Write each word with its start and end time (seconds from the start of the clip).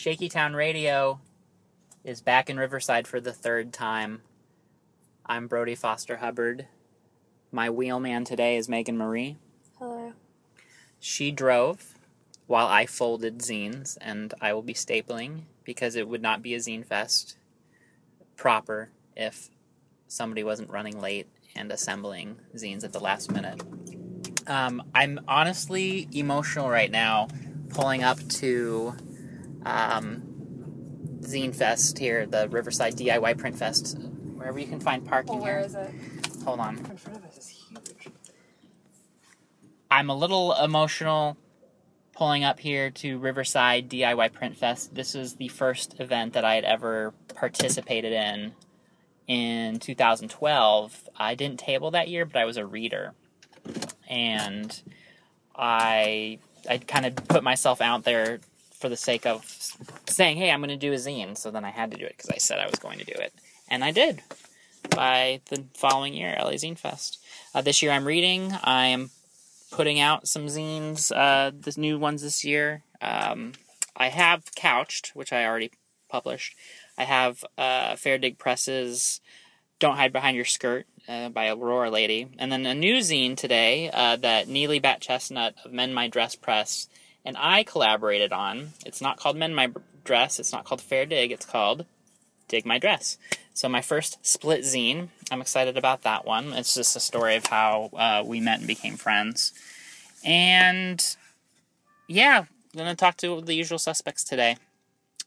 Shaky 0.00 0.30
Town 0.30 0.54
Radio 0.54 1.20
is 2.04 2.22
back 2.22 2.48
in 2.48 2.56
Riverside 2.56 3.06
for 3.06 3.20
the 3.20 3.34
third 3.34 3.70
time. 3.70 4.22
I'm 5.26 5.46
Brody 5.46 5.74
Foster 5.74 6.16
Hubbard. 6.16 6.68
My 7.52 7.68
wheelman 7.68 8.24
today 8.24 8.56
is 8.56 8.66
Megan 8.66 8.96
Marie. 8.96 9.36
Hello. 9.78 10.14
She 10.98 11.30
drove 11.30 11.98
while 12.46 12.66
I 12.66 12.86
folded 12.86 13.40
zines, 13.40 13.98
and 14.00 14.32
I 14.40 14.54
will 14.54 14.62
be 14.62 14.72
stapling 14.72 15.42
because 15.64 15.96
it 15.96 16.08
would 16.08 16.22
not 16.22 16.40
be 16.40 16.54
a 16.54 16.60
zine 16.60 16.86
fest 16.86 17.36
proper 18.36 18.88
if 19.14 19.50
somebody 20.08 20.42
wasn't 20.42 20.70
running 20.70 20.98
late 20.98 21.28
and 21.54 21.70
assembling 21.70 22.38
zines 22.56 22.84
at 22.84 22.94
the 22.94 23.00
last 23.00 23.30
minute. 23.30 23.62
Um, 24.46 24.82
I'm 24.94 25.20
honestly 25.28 26.08
emotional 26.10 26.70
right 26.70 26.90
now, 26.90 27.28
pulling 27.68 28.02
up 28.02 28.18
to 28.38 28.94
um, 29.64 30.22
Zine 31.20 31.54
Fest 31.54 31.98
here, 31.98 32.26
the 32.26 32.48
Riverside 32.48 32.94
DIY 32.96 33.38
Print 33.38 33.56
Fest, 33.58 33.98
wherever 34.34 34.58
you 34.58 34.66
can 34.66 34.80
find 34.80 35.06
parking 35.06 35.34
Well, 35.34 35.42
where 35.42 35.58
here. 35.58 35.66
is 35.66 35.74
it? 35.74 35.90
Hold 36.44 36.60
on. 36.60 36.78
In 36.78 36.96
front 36.96 37.18
of 37.18 37.24
us 37.24 37.38
is 37.38 37.48
huge. 37.48 38.08
I'm 39.90 40.08
a 40.08 40.14
little 40.16 40.54
emotional 40.54 41.36
pulling 42.14 42.44
up 42.44 42.60
here 42.60 42.90
to 42.90 43.18
Riverside 43.18 43.88
DIY 43.88 44.32
Print 44.32 44.56
Fest. 44.56 44.94
This 44.94 45.14
is 45.14 45.34
the 45.34 45.48
first 45.48 45.98
event 46.00 46.32
that 46.34 46.44
I 46.44 46.54
had 46.54 46.64
ever 46.64 47.12
participated 47.34 48.12
in 48.12 48.52
in 49.26 49.78
2012. 49.78 51.08
I 51.16 51.34
didn't 51.34 51.58
table 51.60 51.90
that 51.92 52.08
year, 52.08 52.24
but 52.24 52.36
I 52.36 52.44
was 52.44 52.56
a 52.56 52.66
reader. 52.66 53.14
And 54.08 54.80
I 55.56 56.38
I 56.68 56.78
kind 56.78 57.06
of 57.06 57.16
put 57.28 57.42
myself 57.42 57.80
out 57.80 58.04
there 58.04 58.40
for 58.80 58.88
the 58.88 58.96
sake 58.96 59.26
of 59.26 59.44
saying, 60.08 60.38
"Hey, 60.38 60.50
I'm 60.50 60.60
going 60.60 60.70
to 60.70 60.76
do 60.76 60.92
a 60.92 60.96
zine." 60.96 61.36
So 61.36 61.50
then 61.50 61.64
I 61.64 61.70
had 61.70 61.90
to 61.92 61.98
do 61.98 62.04
it 62.04 62.14
because 62.16 62.30
I 62.30 62.38
said 62.38 62.58
I 62.58 62.66
was 62.66 62.78
going 62.78 62.98
to 62.98 63.04
do 63.04 63.14
it, 63.14 63.32
and 63.68 63.84
I 63.84 63.92
did. 63.92 64.22
By 64.90 65.42
the 65.50 65.64
following 65.74 66.14
year, 66.14 66.36
LA 66.38 66.52
Zine 66.52 66.78
Fest. 66.78 67.22
Uh, 67.54 67.60
this 67.60 67.82
year, 67.82 67.92
I'm 67.92 68.06
reading. 68.06 68.52
I 68.64 68.86
am 68.86 69.10
putting 69.70 70.00
out 70.00 70.26
some 70.26 70.46
zines, 70.46 71.12
uh, 71.14 71.52
the 71.58 71.74
new 71.78 71.98
ones 71.98 72.22
this 72.22 72.44
year. 72.44 72.82
Um, 73.00 73.52
I 73.96 74.08
have 74.08 74.54
Couched, 74.54 75.12
which 75.14 75.32
I 75.32 75.44
already 75.44 75.70
published. 76.08 76.56
I 76.98 77.04
have 77.04 77.44
uh, 77.56 77.96
Fair 77.96 78.18
Dig 78.18 78.38
Presses, 78.38 79.20
Don't 79.78 79.96
Hide 79.96 80.12
Behind 80.12 80.36
Your 80.36 80.44
Skirt 80.44 80.86
uh, 81.08 81.28
by 81.28 81.48
Aurora 81.48 81.90
Lady. 81.90 82.28
And 82.38 82.50
then 82.50 82.66
a 82.66 82.74
new 82.74 82.98
zine 82.98 83.36
today 83.36 83.90
uh, 83.92 84.16
that 84.16 84.48
Neely 84.48 84.80
Bat 84.80 85.00
Chestnut 85.00 85.54
of 85.64 85.72
Mend 85.72 85.94
My 85.94 86.08
Dress 86.08 86.34
Press 86.34 86.88
and 87.24 87.36
I 87.38 87.62
collaborated 87.62 88.32
on. 88.32 88.70
It's 88.84 89.00
not 89.00 89.18
called 89.18 89.36
Mend 89.36 89.54
My 89.54 89.70
Dress, 90.04 90.38
it's 90.38 90.52
not 90.52 90.64
called 90.64 90.80
Fair 90.80 91.06
Dig, 91.06 91.32
it's 91.32 91.46
called 91.46 91.86
Dig 92.48 92.66
My 92.66 92.78
Dress. 92.78 93.18
So 93.54 93.68
my 93.68 93.82
first 93.82 94.24
split 94.26 94.62
zine, 94.62 95.08
I'm 95.30 95.40
excited 95.40 95.76
about 95.76 96.02
that 96.02 96.24
one. 96.24 96.52
It's 96.52 96.74
just 96.74 96.96
a 96.96 97.00
story 97.00 97.36
of 97.36 97.46
how 97.46 97.90
uh, 97.92 98.22
we 98.24 98.40
met 98.40 98.58
and 98.58 98.66
became 98.66 98.96
friends. 98.96 99.52
And 100.24 101.04
yeah, 102.08 102.38
I'm 102.38 102.78
gonna 102.78 102.94
talk 102.94 103.16
to 103.18 103.40
the 103.40 103.54
usual 103.54 103.78
suspects 103.78 104.24
today. 104.24 104.56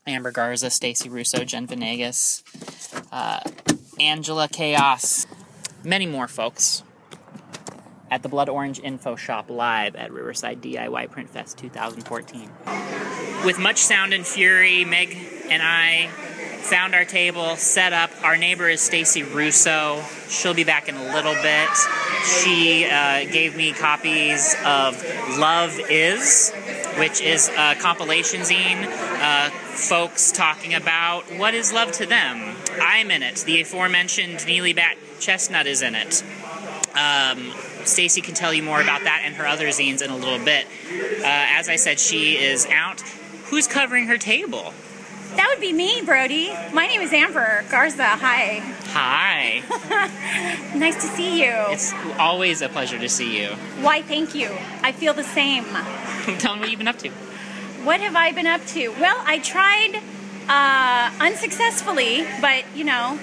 Amber 0.06 0.32
Garza, 0.32 0.70
Stacy 0.70 1.10
Russo, 1.10 1.46
Jen 1.46 1.66
Venegas, 1.66 2.44
uh, 3.12 3.40
Angela 4.00 4.50
Chaos, 4.50 5.26
many 5.84 6.06
more 6.06 6.28
folks 6.28 6.84
at 8.14 8.22
the 8.22 8.30
Blood 8.30 8.47
Orange 8.47 8.80
Info 8.80 9.16
Shop 9.16 9.50
live 9.50 9.95
at 9.95 10.11
Riverside 10.11 10.61
DIY 10.61 11.09
Print 11.09 11.31
Fest 11.31 11.58
2014. 11.58 12.47
With 13.44 13.58
much 13.58 13.80
sound 13.80 14.14
and 14.14 14.23
fury, 14.23 14.86
Meg 14.86 15.17
and 15.50 15.64
I 15.64 16.09
found 16.61 16.94
our 16.94 17.06
table 17.06 17.56
set 17.56 17.91
up. 17.91 18.11
Our 18.23 18.38
neighbor 18.38 18.69
is 18.69 18.81
Stacy 18.81 19.23
Russo. 19.23 20.03
She'll 20.30 20.53
be 20.53 20.64
back 20.64 20.88
in 20.88 20.95
a 20.95 21.03
little 21.06 21.34
bit. 21.41 21.69
She 22.23 22.85
uh, 22.85 23.25
gave 23.31 23.57
me 23.57 23.73
copies 23.73 24.56
of 24.63 25.03
Love 25.40 25.79
Is, 25.90 26.53
which 27.00 27.19
is 27.19 27.50
a 27.57 27.73
compilation 27.79 28.41
zine. 28.41 28.85
Uh, 29.23 29.50
folks 29.50 30.31
talking 30.31 30.75
about 30.75 31.23
what 31.40 31.56
is 31.56 31.73
love 31.73 31.91
to 31.94 32.06
them. 32.06 32.57
I'm 32.79 33.09
in 33.09 33.23
it. 33.23 33.38
The 33.38 33.62
aforementioned 33.62 34.46
Neely 34.46 34.73
Bat 34.73 34.97
Chestnut 35.19 35.66
is 35.66 35.81
in 35.81 35.96
it. 35.96 36.23
Um, 36.96 37.52
Stacy 37.86 38.22
can 38.22 38.34
tell 38.34 38.54
you 38.54 38.64
more 38.64 38.82
about 38.82 39.04
that 39.04 39.22
and 39.26 39.36
her 39.36 39.46
other 39.46 39.68
zines 39.68 40.02
in 40.02 40.10
a 40.10 40.18
little 40.18 40.44
bit. 40.44 40.66
Uh, 40.66 41.22
as 41.24 41.70
I 41.70 41.76
said, 41.76 42.00
she 42.00 42.38
is 42.38 42.66
out. 42.68 43.02
Who's 43.50 43.68
covering 43.68 44.08
her 44.08 44.18
table? 44.18 44.74
That 45.36 45.48
would 45.50 45.60
be 45.60 45.74
me, 45.74 46.02
Brody. 46.06 46.52
My 46.74 46.86
name 46.86 47.02
is 47.02 47.12
Amber 47.12 47.66
Garza. 47.70 48.04
Hi. 48.04 48.60
Hi. 48.94 50.10
Nice 50.76 50.96
to 50.96 51.08
see 51.16 51.44
you. 51.44 51.54
It's 51.70 51.94
always 52.18 52.64
a 52.64 52.68
pleasure 52.68 52.98
to 52.98 53.08
see 53.08 53.40
you. 53.40 53.50
Why, 53.82 54.02
thank 54.02 54.34
you. 54.34 54.50
I 54.82 54.92
feel 54.92 55.14
the 55.14 55.24
same. 55.24 55.64
Tell 56.40 56.56
me 56.56 56.62
what 56.62 56.70
you've 56.72 56.80
been 56.80 56.88
up 56.88 56.98
to. 57.00 57.10
What 57.84 58.02
have 58.02 58.16
I 58.16 58.32
been 58.32 58.48
up 58.48 58.66
to? 58.68 58.90
Well, 59.00 59.22
I 59.26 59.38
tried 59.40 60.02
uh, 60.50 61.12
unsuccessfully, 61.24 62.26
but 62.42 62.64
you 62.76 62.84
know, 62.86 63.20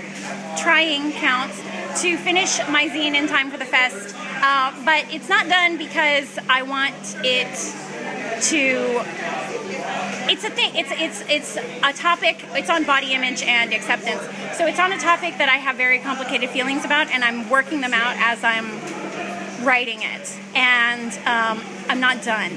trying 0.59 1.12
counts, 1.12 1.60
to 2.03 2.16
finish 2.16 2.59
my 2.69 2.88
zine 2.88 3.15
in 3.15 3.27
time 3.27 3.50
for 3.50 3.56
the 3.56 3.65
fest. 3.65 4.15
Uh, 4.42 4.72
but 4.84 5.04
it's 5.12 5.28
not 5.28 5.48
done 5.48 5.76
because 5.76 6.38
I 6.48 6.62
want 6.62 6.94
it 7.24 7.54
to. 8.44 9.02
It's 10.30 10.44
a 10.44 10.50
thing. 10.50 10.74
It's 10.76 10.90
it's 10.92 11.22
it's 11.28 11.56
a 11.56 11.92
topic. 11.92 12.44
It's 12.52 12.70
on 12.70 12.84
body 12.84 13.12
image 13.12 13.42
and 13.42 13.72
acceptance. 13.72 14.22
So 14.56 14.66
it's 14.66 14.80
on 14.80 14.92
a 14.92 14.98
topic 14.98 15.38
that 15.38 15.48
I 15.48 15.56
have 15.56 15.76
very 15.76 15.98
complicated 15.98 16.50
feelings 16.50 16.84
about, 16.84 17.10
and 17.10 17.24
I'm 17.24 17.50
working 17.50 17.80
them 17.80 17.92
out 17.92 18.16
as 18.18 18.42
I'm 18.42 18.66
writing 19.64 20.00
it. 20.02 20.38
And 20.54 21.12
um, 21.26 21.64
I'm 21.88 22.00
not 22.00 22.22
done 22.22 22.52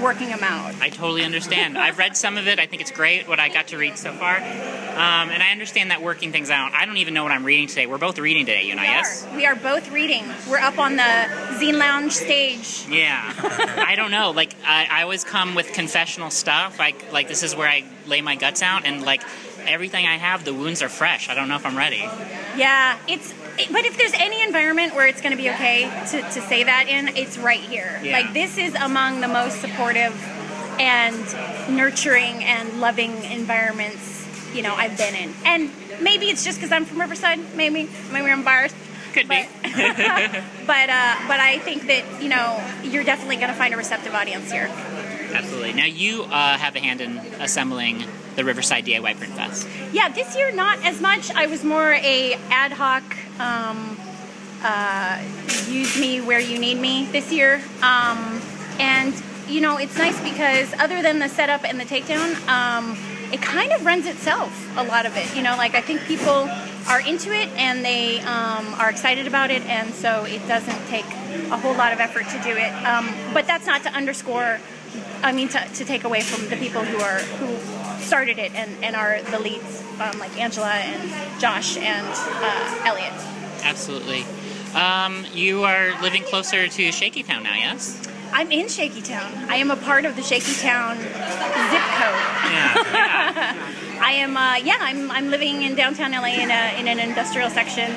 working 0.00 0.28
them 0.28 0.42
out. 0.42 0.74
I 0.80 0.88
totally 0.88 1.24
understand. 1.24 1.76
I've 1.76 1.98
read 1.98 2.16
some 2.16 2.38
of 2.38 2.46
it. 2.48 2.58
I 2.58 2.66
think 2.66 2.82
it's 2.82 2.90
great 2.90 3.28
what 3.28 3.40
I 3.40 3.48
got 3.48 3.68
to 3.68 3.78
read 3.78 3.98
so 3.98 4.12
far. 4.12 4.36
Um, 4.36 5.30
and 5.30 5.42
I 5.42 5.50
understand 5.52 5.90
that 5.90 6.02
working 6.02 6.32
things 6.32 6.50
out. 6.50 6.72
I 6.74 6.84
don't 6.86 6.98
even 6.98 7.14
know 7.14 7.22
what 7.22 7.32
I'm 7.32 7.44
reading 7.44 7.66
today. 7.66 7.86
We're 7.86 7.98
both 7.98 8.18
reading 8.18 8.46
today, 8.46 8.64
you 8.64 8.72
and 8.72 8.80
I, 8.80 8.84
We 8.84 8.88
yes? 8.88 9.26
are. 9.26 9.36
We 9.36 9.46
are 9.46 9.56
both 9.56 9.90
reading. 9.90 10.24
We're 10.48 10.58
up 10.58 10.78
on 10.78 10.96
the 10.96 11.02
Zine 11.02 11.78
Lounge 11.78 12.12
stage. 12.12 12.86
Yeah. 12.88 13.32
I 13.86 13.94
don't 13.96 14.10
know. 14.10 14.30
Like, 14.32 14.54
I, 14.64 14.86
I 14.90 15.02
always 15.02 15.24
come 15.24 15.54
with 15.54 15.72
confessional 15.72 16.30
stuff. 16.30 16.78
Like, 16.78 17.12
like, 17.12 17.28
this 17.28 17.42
is 17.42 17.56
where 17.56 17.68
I 17.68 17.84
lay 18.06 18.20
my 18.20 18.36
guts 18.36 18.62
out. 18.62 18.84
And, 18.84 19.02
like, 19.02 19.22
everything 19.66 20.06
I 20.06 20.16
have, 20.16 20.44
the 20.44 20.54
wounds 20.54 20.82
are 20.82 20.88
fresh. 20.88 21.28
I 21.28 21.34
don't 21.34 21.48
know 21.48 21.56
if 21.56 21.64
I'm 21.64 21.76
ready. 21.76 22.08
Yeah, 22.56 22.98
it's. 23.08 23.32
But 23.70 23.84
if 23.84 23.96
there's 23.98 24.14
any 24.14 24.42
environment 24.42 24.94
where 24.94 25.06
it's 25.06 25.20
going 25.20 25.36
to 25.36 25.42
be 25.42 25.50
okay 25.50 25.84
to, 26.10 26.22
to 26.22 26.40
say 26.40 26.64
that 26.64 26.88
in, 26.88 27.16
it's 27.16 27.38
right 27.38 27.60
here. 27.60 28.00
Yeah. 28.02 28.12
Like 28.12 28.32
this 28.32 28.58
is 28.58 28.74
among 28.74 29.20
the 29.20 29.28
most 29.28 29.60
supportive 29.60 30.14
and 30.80 31.76
nurturing 31.76 32.42
and 32.44 32.80
loving 32.80 33.24
environments 33.24 34.22
you 34.54 34.62
know 34.62 34.74
I've 34.74 34.96
been 34.96 35.14
in. 35.14 35.32
And 35.44 35.70
maybe 36.00 36.26
it's 36.26 36.44
just 36.44 36.58
because 36.58 36.72
I'm 36.72 36.84
from 36.84 37.00
Riverside. 37.00 37.54
Maybe 37.54 37.88
maybe 38.12 38.30
I'm 38.30 38.44
biased. 38.44 38.76
Could 39.12 39.28
be. 39.28 39.46
But 39.62 39.72
but, 40.66 40.88
uh, 40.88 41.16
but 41.28 41.40
I 41.40 41.58
think 41.62 41.86
that 41.86 42.22
you 42.22 42.28
know 42.28 42.62
you're 42.82 43.04
definitely 43.04 43.36
going 43.36 43.48
to 43.48 43.54
find 43.54 43.74
a 43.74 43.76
receptive 43.76 44.14
audience 44.14 44.50
here. 44.50 44.70
Absolutely. 45.32 45.72
Now, 45.72 45.86
you 45.86 46.24
uh, 46.24 46.58
have 46.58 46.76
a 46.76 46.80
hand 46.80 47.00
in 47.00 47.18
assembling 47.40 48.04
the 48.36 48.44
Riverside 48.44 48.86
DIY 48.86 49.16
Print 49.16 49.34
Fest. 49.34 49.68
Yeah, 49.92 50.08
this 50.08 50.36
year 50.36 50.52
not 50.52 50.84
as 50.84 51.00
much. 51.00 51.30
I 51.32 51.46
was 51.46 51.64
more 51.64 51.92
a 51.92 52.34
ad 52.50 52.72
hoc, 52.72 53.02
um, 53.38 53.96
uh, 54.62 55.22
use 55.68 55.98
me 55.98 56.20
where 56.20 56.40
you 56.40 56.58
need 56.58 56.78
me 56.78 57.06
this 57.06 57.32
year. 57.32 57.60
Um, 57.82 58.40
and 58.78 59.14
you 59.48 59.60
know, 59.60 59.76
it's 59.76 59.96
nice 59.98 60.18
because 60.22 60.72
other 60.78 61.02
than 61.02 61.18
the 61.18 61.28
setup 61.28 61.64
and 61.64 61.78
the 61.78 61.84
takedown, 61.84 62.36
um, 62.48 62.96
it 63.32 63.42
kind 63.42 63.72
of 63.72 63.84
runs 63.84 64.06
itself. 64.06 64.52
A 64.76 64.84
lot 64.84 65.06
of 65.06 65.16
it, 65.16 65.34
you 65.34 65.42
know, 65.42 65.56
like 65.56 65.74
I 65.74 65.80
think 65.80 66.02
people 66.02 66.48
are 66.88 67.00
into 67.00 67.32
it 67.32 67.48
and 67.56 67.84
they 67.84 68.20
um, 68.20 68.74
are 68.74 68.90
excited 68.90 69.26
about 69.26 69.50
it, 69.50 69.62
and 69.66 69.92
so 69.94 70.24
it 70.24 70.46
doesn't 70.48 70.86
take 70.88 71.06
a 71.50 71.56
whole 71.56 71.74
lot 71.74 71.92
of 71.92 72.00
effort 72.00 72.28
to 72.28 72.38
do 72.42 72.56
it. 72.56 72.72
Um, 72.86 73.08
but 73.32 73.46
that's 73.46 73.66
not 73.66 73.82
to 73.84 73.90
underscore. 73.90 74.58
I 75.22 75.32
mean, 75.32 75.48
to, 75.48 75.58
to 75.58 75.84
take 75.84 76.04
away 76.04 76.20
from 76.20 76.48
the 76.48 76.56
people 76.56 76.82
who 76.82 76.98
are 76.98 77.18
who 77.18 77.81
started 78.02 78.38
it 78.38 78.54
and, 78.54 78.84
and 78.84 78.96
are 78.96 79.22
the 79.30 79.38
leads, 79.38 79.82
um, 80.00 80.18
like 80.18 80.38
Angela 80.38 80.70
and 80.70 81.40
Josh 81.40 81.76
and 81.76 82.06
uh, 82.06 82.82
Elliot. 82.84 83.12
Absolutely. 83.62 84.24
Um, 84.74 85.24
you 85.32 85.64
are 85.64 86.00
living 86.00 86.22
closer 86.22 86.66
to 86.66 86.92
Shaky 86.92 87.22
Town 87.22 87.42
now, 87.42 87.54
yes? 87.54 88.08
I'm 88.32 88.50
in 88.50 88.68
Shaky 88.68 89.02
Town. 89.02 89.30
I 89.50 89.56
am 89.56 89.70
a 89.70 89.76
part 89.76 90.06
of 90.06 90.16
the 90.16 90.22
Shaky 90.22 90.54
Town 90.54 90.96
zip 90.96 91.08
code. 91.10 92.20
Yeah. 92.50 92.74
yeah. 92.74 93.78
I 94.02 94.12
am, 94.14 94.36
uh, 94.36 94.56
yeah, 94.56 94.78
I'm, 94.80 95.10
I'm 95.10 95.30
living 95.30 95.62
in 95.62 95.74
downtown 95.74 96.12
LA 96.12 96.40
in, 96.42 96.50
a, 96.50 96.80
in 96.80 96.88
an 96.88 96.98
industrial 96.98 97.50
section. 97.50 97.90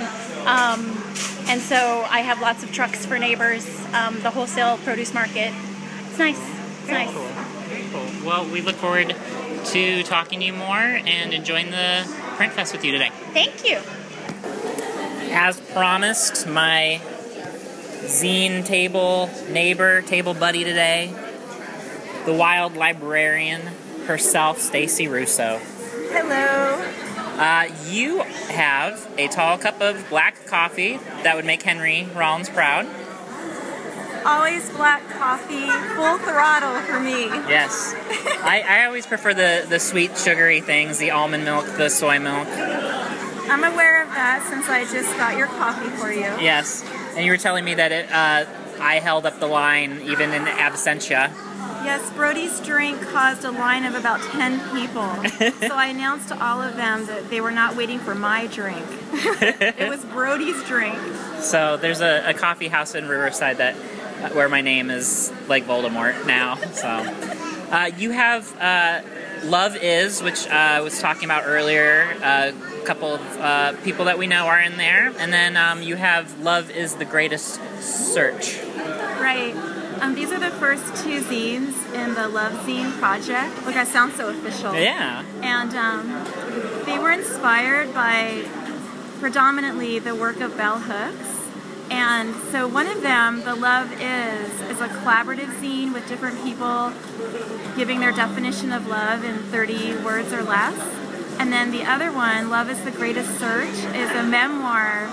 Um, 0.46 1.02
and 1.48 1.62
so 1.62 2.06
I 2.10 2.20
have 2.20 2.42
lots 2.42 2.64
of 2.64 2.72
trucks 2.72 3.06
for 3.06 3.18
neighbors, 3.18 3.66
um, 3.94 4.20
the 4.22 4.30
wholesale 4.30 4.78
produce 4.80 5.14
market. 5.14 5.54
It's 6.10 6.20
nice. 6.20 6.40
It's 6.82 6.90
nice. 6.90 7.12
Cool. 7.12 7.28
Very 7.68 7.84
cool. 7.92 8.28
Well, 8.28 8.46
we 8.46 8.62
look 8.62 8.76
forward 8.76 9.16
to 9.66 10.04
talking 10.04 10.40
to 10.40 10.46
you 10.46 10.54
more 10.54 10.78
and 10.78 11.34
enjoying 11.34 11.72
the 11.72 12.04
Print 12.36 12.54
Fest 12.54 12.74
with 12.74 12.84
you 12.86 12.92
today. 12.92 13.10
Thank 13.34 13.68
you. 13.68 13.80
As 15.34 15.60
promised, 15.60 16.48
my 16.48 17.02
zine 18.04 18.66
table 18.66 19.30
neighbor, 19.50 20.02
table 20.04 20.34
buddy 20.34 20.64
today, 20.64 21.14
the 22.26 22.34
wild 22.34 22.76
librarian 22.76 23.62
herself, 24.06 24.60
Stacy 24.60 25.08
Russo. 25.08 25.60
Hello. 26.12 26.82
Uh, 27.38 27.68
you 27.88 28.22
have 28.50 29.12
a 29.18 29.28
tall 29.28 29.58
cup 29.58 29.82
of 29.82 30.08
black 30.10 30.46
coffee 30.46 30.98
that 31.24 31.36
would 31.36 31.46
make 31.46 31.62
Henry 31.64 32.08
Rollins 32.16 32.50
proud. 32.50 32.88
Always 34.26 34.68
black 34.72 35.08
coffee, 35.10 35.68
full 35.96 36.18
throttle 36.18 36.82
for 36.82 37.00
me. 37.00 37.26
Yes. 37.48 37.94
I, 38.44 38.64
I 38.68 38.86
always 38.86 39.06
prefer 39.06 39.34
the, 39.36 39.68
the 39.70 39.80
sweet, 39.80 40.18
sugary 40.18 40.62
things, 40.62 40.98
the 40.98 41.12
almond 41.12 41.46
milk, 41.46 41.66
the 41.78 41.90
soy 41.90 42.20
milk. 42.20 42.48
I'm 42.48 43.64
aware 43.64 44.02
of 44.02 44.10
that 44.10 44.46
since 44.50 44.68
I 44.68 44.84
just 44.92 45.16
got 45.18 45.38
your 45.38 45.46
coffee 45.46 45.90
for 45.98 46.12
you. 46.12 46.22
Yes. 46.44 46.84
And 47.16 47.24
you 47.24 47.32
were 47.32 47.38
telling 47.38 47.64
me 47.64 47.76
that 47.76 47.92
it, 47.92 48.12
uh, 48.12 48.46
I 48.80 48.96
held 48.96 49.28
up 49.28 49.40
the 49.40 49.48
line 49.48 50.02
even 50.02 50.34
in 50.34 50.46
absentia. 50.46 51.32
Yes, 51.86 52.12
Brody's 52.14 52.60
drink 52.62 53.00
caused 53.10 53.46
a 53.46 53.52
line 53.52 53.86
of 53.86 53.94
about 53.94 54.20
10 54.20 54.60
people. 54.76 55.08
so 55.68 55.76
I 55.76 55.88
announced 55.92 56.30
to 56.30 56.44
all 56.44 56.60
of 56.60 56.76
them 56.76 57.06
that 57.06 57.30
they 57.30 57.42
were 57.42 57.52
not 57.52 57.76
waiting 57.76 58.00
for 58.00 58.16
my 58.16 58.48
drink. 58.48 58.84
it 59.14 59.88
was 59.88 60.04
Brody's 60.06 60.64
drink. 60.64 60.98
So 61.42 61.78
there's 61.78 62.02
a, 62.02 62.24
a 62.26 62.34
coffee 62.34 62.70
house 62.70 62.96
in 62.96 63.08
Riverside 63.08 63.58
that 63.58 63.76
where 64.34 64.50
my 64.50 64.62
name 64.62 64.90
is 64.90 65.32
like 65.48 65.66
Voldemort 65.66 66.26
now. 66.26 66.56
So 66.56 66.88
uh, 67.72 67.92
you 67.98 68.12
have 68.12 68.56
uh, 68.60 69.02
Love 69.44 69.76
Is, 69.76 70.22
which 70.22 70.48
uh, 70.48 70.54
I 70.54 70.82
was 70.82 71.00
talking 71.00 71.26
about 71.26 71.44
earlier. 71.46 72.08
A 72.22 72.54
couple 72.86 73.16
of 73.16 73.40
uh, 73.40 73.74
people 73.84 74.06
that 74.06 74.18
we 74.18 74.28
know 74.28 74.46
are 74.46 74.60
in 74.60 74.78
there, 74.78 75.12
and 75.18 75.34
then 75.34 75.58
um, 75.58 75.82
you 75.82 75.96
have 75.96 76.40
Love 76.42 76.70
Is 76.70 76.96
the 76.96 77.06
Greatest 77.06 77.60
Search. 77.82 78.60
Right. 79.20 79.56
Um, 80.02 80.14
these 80.14 80.32
are 80.32 80.40
the 80.40 80.52
first 80.52 80.86
two 81.04 81.22
zines 81.22 81.74
in 81.94 82.14
the 82.16 82.28
Love 82.28 82.52
Zine 82.66 82.92
project. 83.00 83.66
Look, 83.66 83.76
I 83.76 83.86
sound 83.86 84.14
so 84.14 84.30
official. 84.30 84.76
Yeah. 84.76 85.24
And 85.42 85.74
um, 85.74 86.86
they 86.86 87.00
were 87.00 87.12
inspired 87.12 87.94
by 87.94 88.46
predominantly 89.20 90.00
the 90.00 90.14
work 90.14 90.42
of 90.42 90.58
Bell 90.58 90.80
Hooks. 90.80 91.35
And 91.90 92.36
so 92.52 92.68
one 92.68 92.88
of 92.88 93.02
them, 93.02 93.44
The 93.44 93.56
Love 93.56 93.92
Is, 93.94 94.62
is 94.62 94.82
a 94.82 94.88
collaborative 94.88 95.54
zine 95.62 95.94
with 95.94 96.08
different 96.08 96.44
people 96.44 96.92
giving 97.76 98.00
their 98.00 98.12
definition 98.12 98.72
of 98.72 98.88
love 98.88 99.24
in 99.24 99.38
30 99.38 99.98
words 99.98 100.34
or 100.34 100.42
less. 100.42 100.78
And 101.40 101.52
then 101.52 101.72
the 101.72 101.84
other 101.84 102.12
one, 102.12 102.50
Love 102.50 102.70
is 102.70 102.84
the 102.84 102.92
Greatest 102.92 103.40
Search, 103.40 103.76
is 103.96 104.10
a 104.12 104.24
memoir 104.24 105.08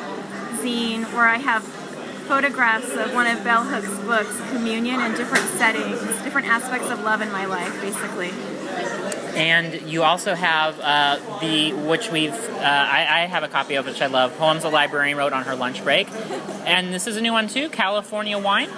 zine 0.63 1.05
where 1.13 1.27
I 1.27 1.39
have 1.39 1.63
photographs 1.63 2.91
of 2.93 3.13
one 3.13 3.27
of 3.27 3.43
Bell 3.45 3.65
Hooks' 3.65 3.99
books, 4.07 4.51
Communion, 4.51 5.01
in 5.01 5.13
different 5.13 5.45
settings, 5.59 6.01
different 6.23 6.47
aspects 6.47 6.89
of 6.89 7.03
love 7.03 7.21
in 7.21 7.31
my 7.33 7.45
life, 7.45 7.79
basically. 7.81 8.31
And 9.35 9.91
you 9.91 10.03
also 10.03 10.35
have 10.35 10.79
uh, 10.81 11.39
the, 11.41 11.73
which 11.73 12.11
we've, 12.11 12.33
uh, 12.33 12.61
I, 12.61 13.23
I, 13.23 13.27
have 13.27 13.43
a 13.43 13.49
copy 13.49 13.77
of 13.77 13.87
which 13.87 14.03
I 14.03 14.07
love, 14.07 14.37
Poems 14.37 14.65
a 14.65 14.69
Librarian 14.69 15.17
Wrote 15.17 15.33
on 15.33 15.45
Her 15.45 15.55
Lunch 15.55 15.83
Break. 15.83 16.09
And 16.67 16.93
this 16.93 17.07
is 17.07 17.17
a 17.17 17.21
new 17.21 17.33
one 17.33 17.49
too, 17.49 17.71
California 17.71 18.39
Wine. 18.39 18.69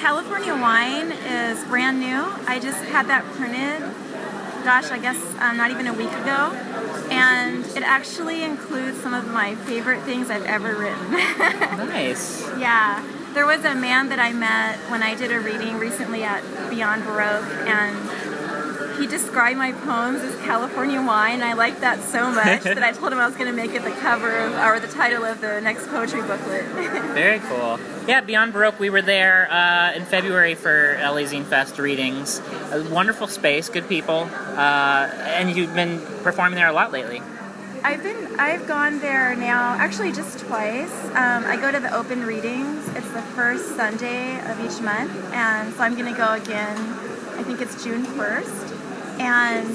California 0.00 0.54
Wine 0.54 1.12
is 1.12 1.62
brand 1.64 2.00
new. 2.00 2.24
I 2.46 2.58
just 2.60 2.78
had 2.84 3.06
that 3.08 3.24
printed, 3.34 3.82
gosh, 4.64 4.90
I 4.90 4.98
guess 4.98 5.16
uh, 5.38 5.52
not 5.52 5.70
even 5.70 5.86
a 5.86 5.92
week 5.92 6.12
ago. 6.12 6.52
And 7.10 7.64
it 7.76 7.82
actually 7.82 8.42
includes 8.42 9.00
some 9.00 9.14
of 9.14 9.28
my 9.28 9.54
favorite 9.54 10.02
things 10.02 10.30
I've 10.30 10.44
ever 10.44 10.74
written. 10.74 11.10
nice. 11.88 12.46
Yeah. 12.58 13.04
There 13.34 13.46
was 13.46 13.64
a 13.64 13.74
man 13.74 14.08
that 14.08 14.18
I 14.18 14.32
met 14.32 14.78
when 14.90 15.02
I 15.02 15.14
did 15.14 15.30
a 15.30 15.40
reading 15.40 15.78
recently 15.78 16.24
at 16.24 16.42
Beyond 16.70 17.04
Baroque, 17.04 17.44
and 17.68 17.96
he 18.98 19.06
described 19.06 19.56
my 19.56 19.72
poems 19.72 20.22
as 20.22 20.34
California 20.42 21.00
wine. 21.00 21.42
I 21.42 21.52
liked 21.52 21.80
that 21.80 22.02
so 22.02 22.30
much 22.30 22.62
that 22.64 22.82
I 22.82 22.92
told 22.92 23.12
him 23.12 23.18
I 23.18 23.26
was 23.26 23.36
going 23.36 23.50
to 23.50 23.56
make 23.56 23.74
it 23.74 23.82
the 23.82 23.92
cover 23.92 24.36
of, 24.38 24.52
or 24.54 24.80
the 24.80 24.88
title 24.88 25.24
of 25.24 25.40
the 25.40 25.60
next 25.60 25.86
poetry 25.88 26.20
booklet. 26.22 26.64
Very 27.14 27.38
cool. 27.40 27.78
Yeah, 28.06 28.20
Beyond 28.20 28.52
Baroque, 28.52 28.80
we 28.80 28.90
were 28.90 29.02
there 29.02 29.50
uh, 29.50 29.92
in 29.92 30.04
February 30.04 30.54
for 30.54 30.98
LA 31.00 31.22
Zine 31.22 31.44
Fest 31.44 31.78
readings. 31.78 32.40
A 32.72 32.84
wonderful 32.90 33.28
space, 33.28 33.68
good 33.68 33.88
people, 33.88 34.28
uh, 34.56 35.10
and 35.12 35.54
you've 35.54 35.74
been 35.74 36.00
performing 36.22 36.56
there 36.56 36.68
a 36.68 36.72
lot 36.72 36.90
lately. 36.90 37.22
I've 37.84 38.02
been 38.02 38.40
I've 38.40 38.66
gone 38.66 38.98
there 38.98 39.36
now 39.36 39.74
actually 39.74 40.10
just 40.10 40.40
twice. 40.40 40.92
Um, 41.10 41.44
I 41.44 41.56
go 41.60 41.70
to 41.70 41.78
the 41.78 41.94
open 41.94 42.24
readings. 42.24 42.88
It's 42.88 43.10
the 43.12 43.22
first 43.22 43.76
Sunday 43.76 44.40
of 44.50 44.58
each 44.60 44.82
month, 44.82 45.12
and 45.32 45.72
so 45.74 45.82
I'm 45.82 45.94
going 45.94 46.12
to 46.12 46.18
go 46.18 46.32
again. 46.32 46.76
I 47.38 47.44
think 47.44 47.60
it's 47.60 47.84
June 47.84 48.04
1st 48.04 48.67
and 49.18 49.70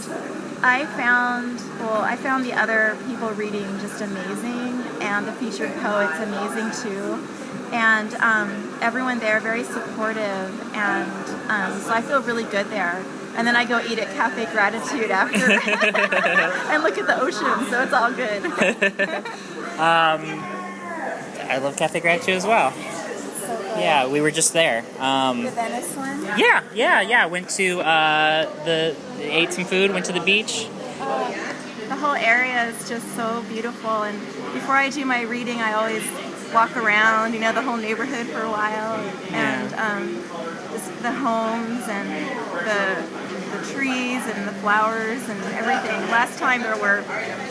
I 0.63 0.85
found 0.97 1.59
well, 1.79 2.01
I 2.01 2.15
found 2.15 2.45
the 2.45 2.53
other 2.53 2.97
people 3.07 3.29
reading 3.31 3.67
just 3.79 4.01
amazing, 4.01 4.81
and 5.01 5.27
the 5.27 5.33
featured 5.33 5.73
poets 5.81 6.17
amazing 6.19 6.71
too, 6.81 7.27
and 7.73 8.13
um, 8.15 8.77
everyone 8.81 9.19
there 9.19 9.39
very 9.39 9.63
supportive, 9.63 10.73
and 10.73 11.51
um, 11.51 11.81
so 11.81 11.91
I 11.91 12.01
feel 12.01 12.21
really 12.21 12.45
good 12.45 12.67
there. 12.69 13.03
And 13.35 13.47
then 13.47 13.55
I 13.55 13.65
go 13.65 13.81
eat 13.83 13.97
at 13.97 14.13
Cafe 14.15 14.45
Gratitude 14.51 15.09
after, 15.09 15.51
and 16.71 16.83
look 16.83 16.99
at 16.99 17.07
the 17.07 17.19
ocean, 17.19 17.69
so 17.69 17.81
it's 17.81 17.93
all 17.93 18.13
good. 18.13 18.45
um, 19.79 20.53
I 21.49 21.57
love 21.57 21.75
Cafe 21.75 21.99
Gratitude 21.99 22.35
as 22.35 22.45
well. 22.45 22.71
Yeah, 23.77 24.07
we 24.07 24.21
were 24.21 24.31
just 24.31 24.53
there. 24.53 24.85
Um, 24.99 25.43
the 25.43 25.51
Venice 25.51 25.95
one? 25.95 26.23
Yeah, 26.37 26.63
yeah, 26.73 27.01
yeah. 27.01 27.25
Went 27.25 27.49
to 27.51 27.81
uh, 27.81 28.45
the 28.65 28.95
ate 29.31 29.53
some 29.53 29.65
food, 29.65 29.91
went 29.91 30.05
to 30.05 30.13
the 30.13 30.21
beach. 30.21 30.67
The 30.99 31.95
whole 31.95 32.15
area 32.15 32.65
is 32.65 32.89
just 32.89 33.07
so 33.15 33.43
beautiful, 33.49 34.03
and 34.03 34.19
before 34.53 34.75
I 34.75 34.89
do 34.89 35.05
my 35.05 35.21
reading, 35.21 35.59
I 35.61 35.73
always 35.73 36.03
walk 36.53 36.75
around, 36.77 37.33
you 37.33 37.39
know, 37.39 37.51
the 37.51 37.61
whole 37.61 37.77
neighborhood 37.77 38.27
for 38.27 38.41
a 38.41 38.51
while, 38.51 38.95
and 39.31 39.73
um, 39.73 40.23
just 40.71 41.01
the 41.01 41.11
homes 41.11 41.83
and 41.87 42.29
the 42.65 43.23
the 43.53 43.73
trees 43.73 44.21
and 44.25 44.47
the 44.47 44.53
flowers 44.53 45.21
and 45.29 45.41
everything. 45.53 45.99
Last 46.09 46.39
time 46.39 46.61
there 46.61 46.75
were 46.77 47.03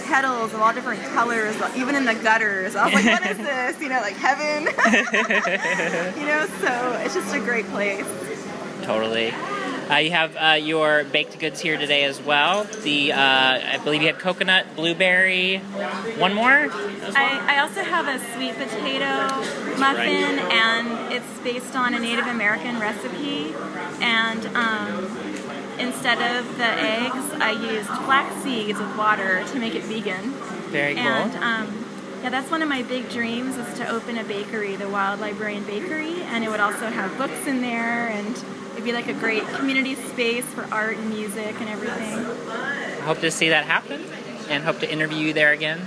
petals 0.07 0.53
of 0.53 0.61
all 0.61 0.73
different 0.73 1.03
colors, 1.15 1.55
even 1.77 1.95
in 1.95 2.05
the 2.05 2.15
gutters. 2.15 2.75
I 2.75 2.87
was 2.87 2.95
like, 2.95 3.05
what 3.05 3.31
is 3.31 3.37
this? 3.77 3.81
You 3.81 3.89
know, 3.89 4.01
like 4.01 4.17
heaven. 4.17 4.65
you 6.21 6.27
know, 6.27 6.47
so 6.61 7.01
it's 7.05 7.15
just 7.15 7.35
a 7.35 7.39
great 7.39 7.67
place. 7.69 8.07
Totally. 8.83 9.33
Uh, 9.93 9.97
you 9.99 10.11
have 10.11 10.35
uh, 10.37 10.55
your 10.55 11.05
baked 11.05 11.39
goods 11.39 11.61
here 11.61 11.77
today 11.77 12.05
as 12.05 12.19
well. 12.23 12.65
The 12.65 13.13
uh, 13.13 13.19
I 13.19 13.79
believe 13.85 14.01
you 14.01 14.07
had 14.07 14.19
coconut, 14.19 14.75
blueberry. 14.75 15.59
One 16.17 16.33
more. 16.33 16.49
I, 16.49 17.57
I, 17.57 17.59
also 17.59 17.83
have 17.83 18.09
a 18.09 18.19
sweet 18.33 18.55
potato 18.55 19.29
muffin, 19.79 20.37
right. 20.37 20.53
and 20.53 21.13
it's 21.13 21.41
based 21.41 21.77
on 21.77 21.93
a 21.93 21.99
Native 21.99 22.27
American 22.27 22.81
recipe. 22.81 23.53
And 24.01 24.47
um, 24.57 25.05
instead 25.79 26.37
of 26.37 26.57
the 26.57 26.65
eggs, 26.65 27.31
I 27.35 27.51
used 27.51 27.89
flax 27.89 28.35
seeds 28.43 28.79
with 28.79 28.97
water 28.97 29.45
to 29.45 29.59
make 29.59 29.75
it 29.75 29.83
vegan. 29.83 30.33
Very 30.71 30.95
cool. 30.95 31.05
And 31.05 31.35
um, 31.37 31.82
yeah, 32.23 32.31
that's 32.31 32.51
one 32.51 32.63
of 32.63 32.69
my 32.69 32.83
big 32.83 33.09
dreams 33.11 33.57
is 33.57 33.79
to 33.79 33.89
open 33.89 34.17
a 34.17 34.25
bakery, 34.25 34.77
the 34.77 34.89
Wild 34.89 35.19
Librarian 35.19 35.65
Bakery, 35.65 36.23
and 36.23 36.45
it 36.45 36.51
would 36.51 36.61
also 36.61 36.87
have 36.87 37.17
books 37.19 37.47
in 37.47 37.61
there 37.61 38.09
and 38.09 38.37
it'd 38.73 38.85
be 38.85 38.93
like 38.93 39.09
a 39.09 39.13
great 39.13 39.47
community 39.55 39.97
space 39.97 40.45
for 40.47 40.67
art 40.73 40.97
and 40.97 41.11
music 41.11 41.61
and 41.61 41.69
everything. 41.69 42.25
I 42.49 43.01
hope 43.05 43.19
to 43.21 43.31
see 43.31 43.49
that 43.49 43.65
happen 43.65 44.05
and 44.49 44.63
hope 44.63 44.79
to 44.81 44.91
interview 44.91 45.19
you 45.19 45.33
there 45.33 45.53
again. 45.53 45.81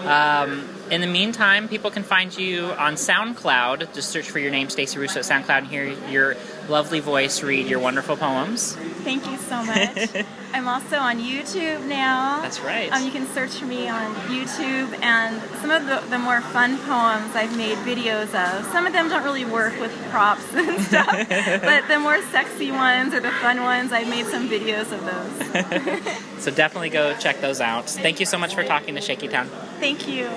Um, 0.00 0.68
in 0.92 1.00
the 1.00 1.06
meantime, 1.06 1.68
people 1.68 1.90
can 1.90 2.02
find 2.02 2.36
you 2.36 2.66
on 2.66 2.96
SoundCloud. 2.96 3.94
Just 3.94 4.10
search 4.10 4.30
for 4.30 4.38
your 4.38 4.50
name, 4.50 4.68
Stacy 4.68 4.98
Russo, 4.98 5.20
at 5.20 5.24
SoundCloud, 5.24 5.58
and 5.60 5.66
hear 5.66 5.86
your 6.10 6.36
lovely 6.68 7.00
voice 7.00 7.42
read 7.42 7.66
your 7.66 7.78
wonderful 7.78 8.14
poems. 8.14 8.76
Thank 9.02 9.26
you 9.26 9.38
so 9.38 9.62
much. 9.64 10.26
I'm 10.52 10.68
also 10.68 10.98
on 10.98 11.18
YouTube 11.18 11.86
now. 11.86 12.42
That's 12.42 12.60
right. 12.60 12.92
Um, 12.92 13.04
you 13.04 13.10
can 13.10 13.26
search 13.28 13.52
for 13.52 13.64
me 13.64 13.88
on 13.88 14.14
YouTube, 14.26 14.92
and 15.02 15.40
some 15.62 15.70
of 15.70 15.86
the, 15.86 16.02
the 16.10 16.18
more 16.18 16.42
fun 16.42 16.76
poems 16.80 17.34
I've 17.34 17.56
made 17.56 17.78
videos 17.78 18.34
of. 18.34 18.66
Some 18.66 18.86
of 18.86 18.92
them 18.92 19.08
don't 19.08 19.24
really 19.24 19.46
work 19.46 19.80
with 19.80 19.90
props 20.10 20.44
and 20.52 20.78
stuff, 20.82 21.06
but 21.62 21.88
the 21.88 21.98
more 22.00 22.20
sexy 22.24 22.70
ones 22.70 23.14
or 23.14 23.20
the 23.20 23.30
fun 23.30 23.62
ones, 23.62 23.92
I've 23.92 24.10
made 24.10 24.26
some 24.26 24.46
videos 24.46 24.92
of 24.92 25.00
those. 25.06 26.42
so 26.42 26.50
definitely 26.50 26.90
go 26.90 27.16
check 27.16 27.40
those 27.40 27.62
out. 27.62 27.88
Thank 27.88 28.20
you 28.20 28.26
so 28.26 28.36
much 28.36 28.54
for 28.54 28.62
talking 28.62 28.94
to 28.96 29.00
Shaky 29.00 29.28
Town. 29.28 29.48
Thank 29.80 30.06
you. 30.06 30.28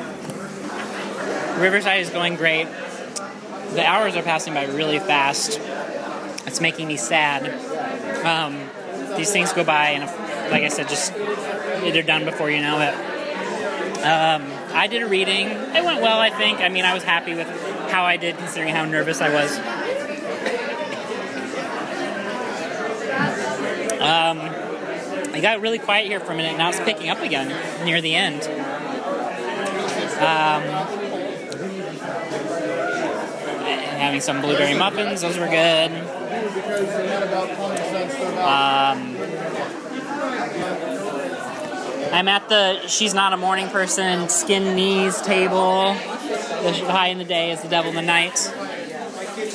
Riverside 1.57 2.01
is 2.01 2.09
going 2.09 2.35
great. 2.35 2.67
The 3.73 3.85
hours 3.85 4.15
are 4.15 4.23
passing 4.23 4.53
by 4.53 4.65
really 4.65 4.99
fast. 4.99 5.59
It's 6.45 6.61
making 6.61 6.87
me 6.87 6.97
sad. 6.97 7.47
Um, 8.25 8.69
these 9.17 9.31
things 9.31 9.53
go 9.53 9.63
by 9.63 9.89
and 9.91 10.51
like 10.51 10.63
I 10.63 10.67
said, 10.69 10.89
just 10.89 11.13
they're 11.13 12.03
done 12.03 12.25
before 12.25 12.51
you 12.51 12.61
know 12.61 12.79
it. 12.79 12.93
Um, 14.05 14.43
I 14.73 14.87
did 14.87 15.01
a 15.01 15.07
reading. 15.07 15.47
It 15.47 15.83
went 15.83 16.01
well, 16.01 16.19
I 16.19 16.29
think. 16.29 16.59
I 16.59 16.69
mean, 16.69 16.85
I 16.85 16.93
was 16.93 17.03
happy 17.03 17.33
with 17.33 17.47
how 17.89 18.03
I 18.03 18.17
did, 18.17 18.37
considering 18.37 18.73
how 18.73 18.85
nervous 18.85 19.21
I 19.21 19.33
was. 19.33 19.57
Um, 24.01 24.39
it 25.33 25.41
got 25.41 25.61
really 25.61 25.79
quiet 25.79 26.07
here 26.07 26.19
for 26.19 26.33
a 26.33 26.35
minute. 26.35 26.57
Now 26.57 26.69
it's 26.69 26.79
picking 26.81 27.09
up 27.09 27.21
again 27.21 27.47
near 27.83 28.01
the 28.01 28.13
end. 28.13 28.43
Um, 30.15 30.94
having 34.15 34.21
some 34.21 34.41
blueberry 34.41 34.73
muffins. 34.77 35.21
Those 35.21 35.37
were 35.37 35.47
good. 35.47 35.91
Um, 38.39 39.17
I'm 42.13 42.27
at 42.27 42.47
the 42.47 42.87
She's 42.87 43.13
Not 43.13 43.33
a 43.33 43.37
Morning 43.37 43.67
Person 43.67 44.29
Skin 44.29 44.75
Knees 44.75 45.21
table. 45.21 45.93
The 45.93 46.71
high 46.87 47.07
in 47.07 47.17
the 47.17 47.25
day 47.25 47.51
is 47.51 47.61
the 47.61 47.67
devil 47.67 47.89
in 47.89 47.95
the 47.95 48.01
night. 48.01 48.53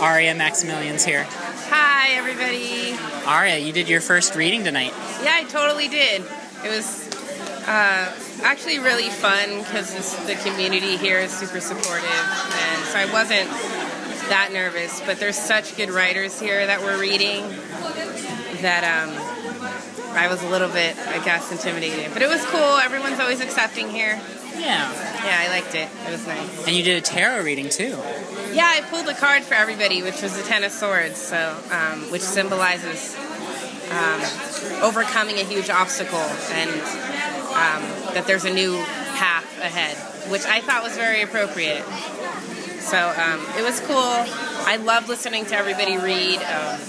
Aria 0.00 0.34
Maximilian's 0.34 1.04
here. 1.04 1.26
Hi, 1.70 2.10
everybody. 2.10 2.96
Aria, 3.26 3.58
you 3.58 3.72
did 3.72 3.88
your 3.88 4.00
first 4.00 4.34
reading 4.34 4.64
tonight. 4.64 4.92
Yeah, 5.22 5.36
I 5.36 5.44
totally 5.44 5.88
did. 5.88 6.22
It 6.64 6.68
was 6.68 7.08
uh, 7.66 8.12
actually 8.42 8.78
really 8.78 9.08
fun 9.08 9.60
because 9.60 10.16
the 10.26 10.34
community 10.34 10.96
here 10.96 11.18
is 11.18 11.30
super 11.30 11.60
supportive, 11.60 12.04
and 12.04 12.84
so 12.84 12.98
I 12.98 13.08
wasn't 13.10 13.48
that 14.30 14.50
nervous. 14.52 15.00
But 15.02 15.20
there's 15.20 15.38
such 15.38 15.76
good 15.76 15.90
writers 15.90 16.40
here 16.40 16.66
that 16.66 16.80
we're 16.80 16.98
reading 16.98 17.42
that 18.62 18.82
um, 18.84 19.10
I 20.16 20.28
was 20.28 20.42
a 20.42 20.48
little 20.48 20.68
bit, 20.68 20.96
I 20.98 21.22
guess, 21.24 21.52
intimidated. 21.52 22.12
But 22.12 22.22
it 22.22 22.28
was 22.28 22.44
cool. 22.46 22.78
Everyone's 22.78 23.20
always 23.20 23.40
accepting 23.40 23.88
here. 23.90 24.20
Yeah. 24.56 24.92
Yeah, 25.24 25.36
I 25.40 25.48
liked 25.48 25.74
it. 25.74 25.88
It 26.06 26.10
was 26.10 26.26
nice. 26.26 26.66
And 26.66 26.76
you 26.76 26.82
did 26.82 26.98
a 26.98 27.00
tarot 27.00 27.44
reading 27.44 27.68
too. 27.68 27.96
Yeah, 28.52 28.66
I 28.66 28.82
pulled 28.90 29.08
a 29.08 29.14
card 29.14 29.42
for 29.42 29.54
everybody, 29.54 30.02
which 30.02 30.22
was 30.22 30.36
the 30.36 30.42
Ten 30.42 30.64
of 30.64 30.72
Swords, 30.72 31.18
so 31.18 31.56
um, 31.70 32.10
which 32.10 32.22
symbolizes 32.22 33.16
um, 33.90 34.20
overcoming 34.82 35.38
a 35.38 35.44
huge 35.44 35.70
obstacle 35.70 36.18
and 36.18 36.70
um, 37.50 38.14
that 38.14 38.24
there's 38.26 38.44
a 38.44 38.52
new 38.52 38.76
path 39.14 39.46
ahead, 39.60 39.96
which 40.30 40.44
I 40.46 40.60
thought 40.60 40.82
was 40.82 40.96
very 40.96 41.22
appropriate. 41.22 41.84
So 42.90 42.98
um, 42.98 43.40
it 43.56 43.62
was 43.62 43.80
cool. 43.80 43.96
I 44.66 44.76
love 44.82 45.08
listening 45.08 45.46
to 45.46 45.54
everybody 45.56 45.96
read. 45.96 46.38
Um, 46.42 46.80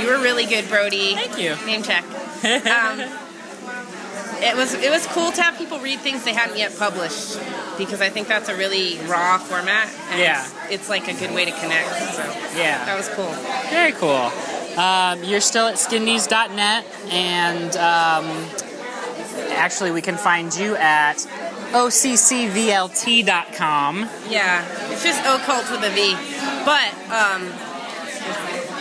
you 0.00 0.06
were 0.08 0.18
really 0.22 0.46
good, 0.46 0.66
Brody. 0.68 1.14
Thank 1.14 1.38
you. 1.38 1.54
Name 1.66 1.82
check. 1.82 2.04
Um, 2.44 3.00
it 4.42 4.54
was 4.54 4.74
it 4.74 4.90
was 4.90 5.06
cool 5.08 5.32
to 5.32 5.42
have 5.42 5.56
people 5.56 5.78
read 5.78 6.00
things 6.00 6.24
they 6.24 6.34
hadn't 6.34 6.58
yet 6.58 6.76
published 6.78 7.38
because 7.78 8.02
I 8.02 8.10
think 8.10 8.28
that's 8.28 8.48
a 8.50 8.56
really 8.56 8.98
raw 9.06 9.38
format. 9.38 9.88
And 10.10 10.20
Yeah. 10.20 10.44
it's, 10.66 10.72
it's 10.72 10.88
like 10.90 11.08
a 11.08 11.14
good 11.14 11.32
way 11.34 11.44
to 11.46 11.52
connect. 11.52 11.88
So 12.14 12.22
Yeah. 12.58 12.84
that 12.84 12.96
was 12.96 13.08
cool. 13.10 13.32
Very 13.70 13.92
cool. 13.92 14.30
Um, 14.78 15.22
you're 15.24 15.40
still 15.40 15.68
at 15.68 15.76
skinnews.net, 15.76 16.84
and 17.10 17.76
um, 17.76 18.26
actually, 19.56 19.92
we 19.92 20.02
can 20.02 20.16
find 20.16 20.54
you 20.54 20.76
at 20.76 21.26
occvlt.com. 21.74 23.28
Yeah, 24.28 24.64
it's 24.90 25.02
just 25.02 25.20
occult 25.26 25.68
with 25.70 25.82
a 25.82 25.90
V. 25.90 26.14
But 26.64 26.94
um, 27.10 27.50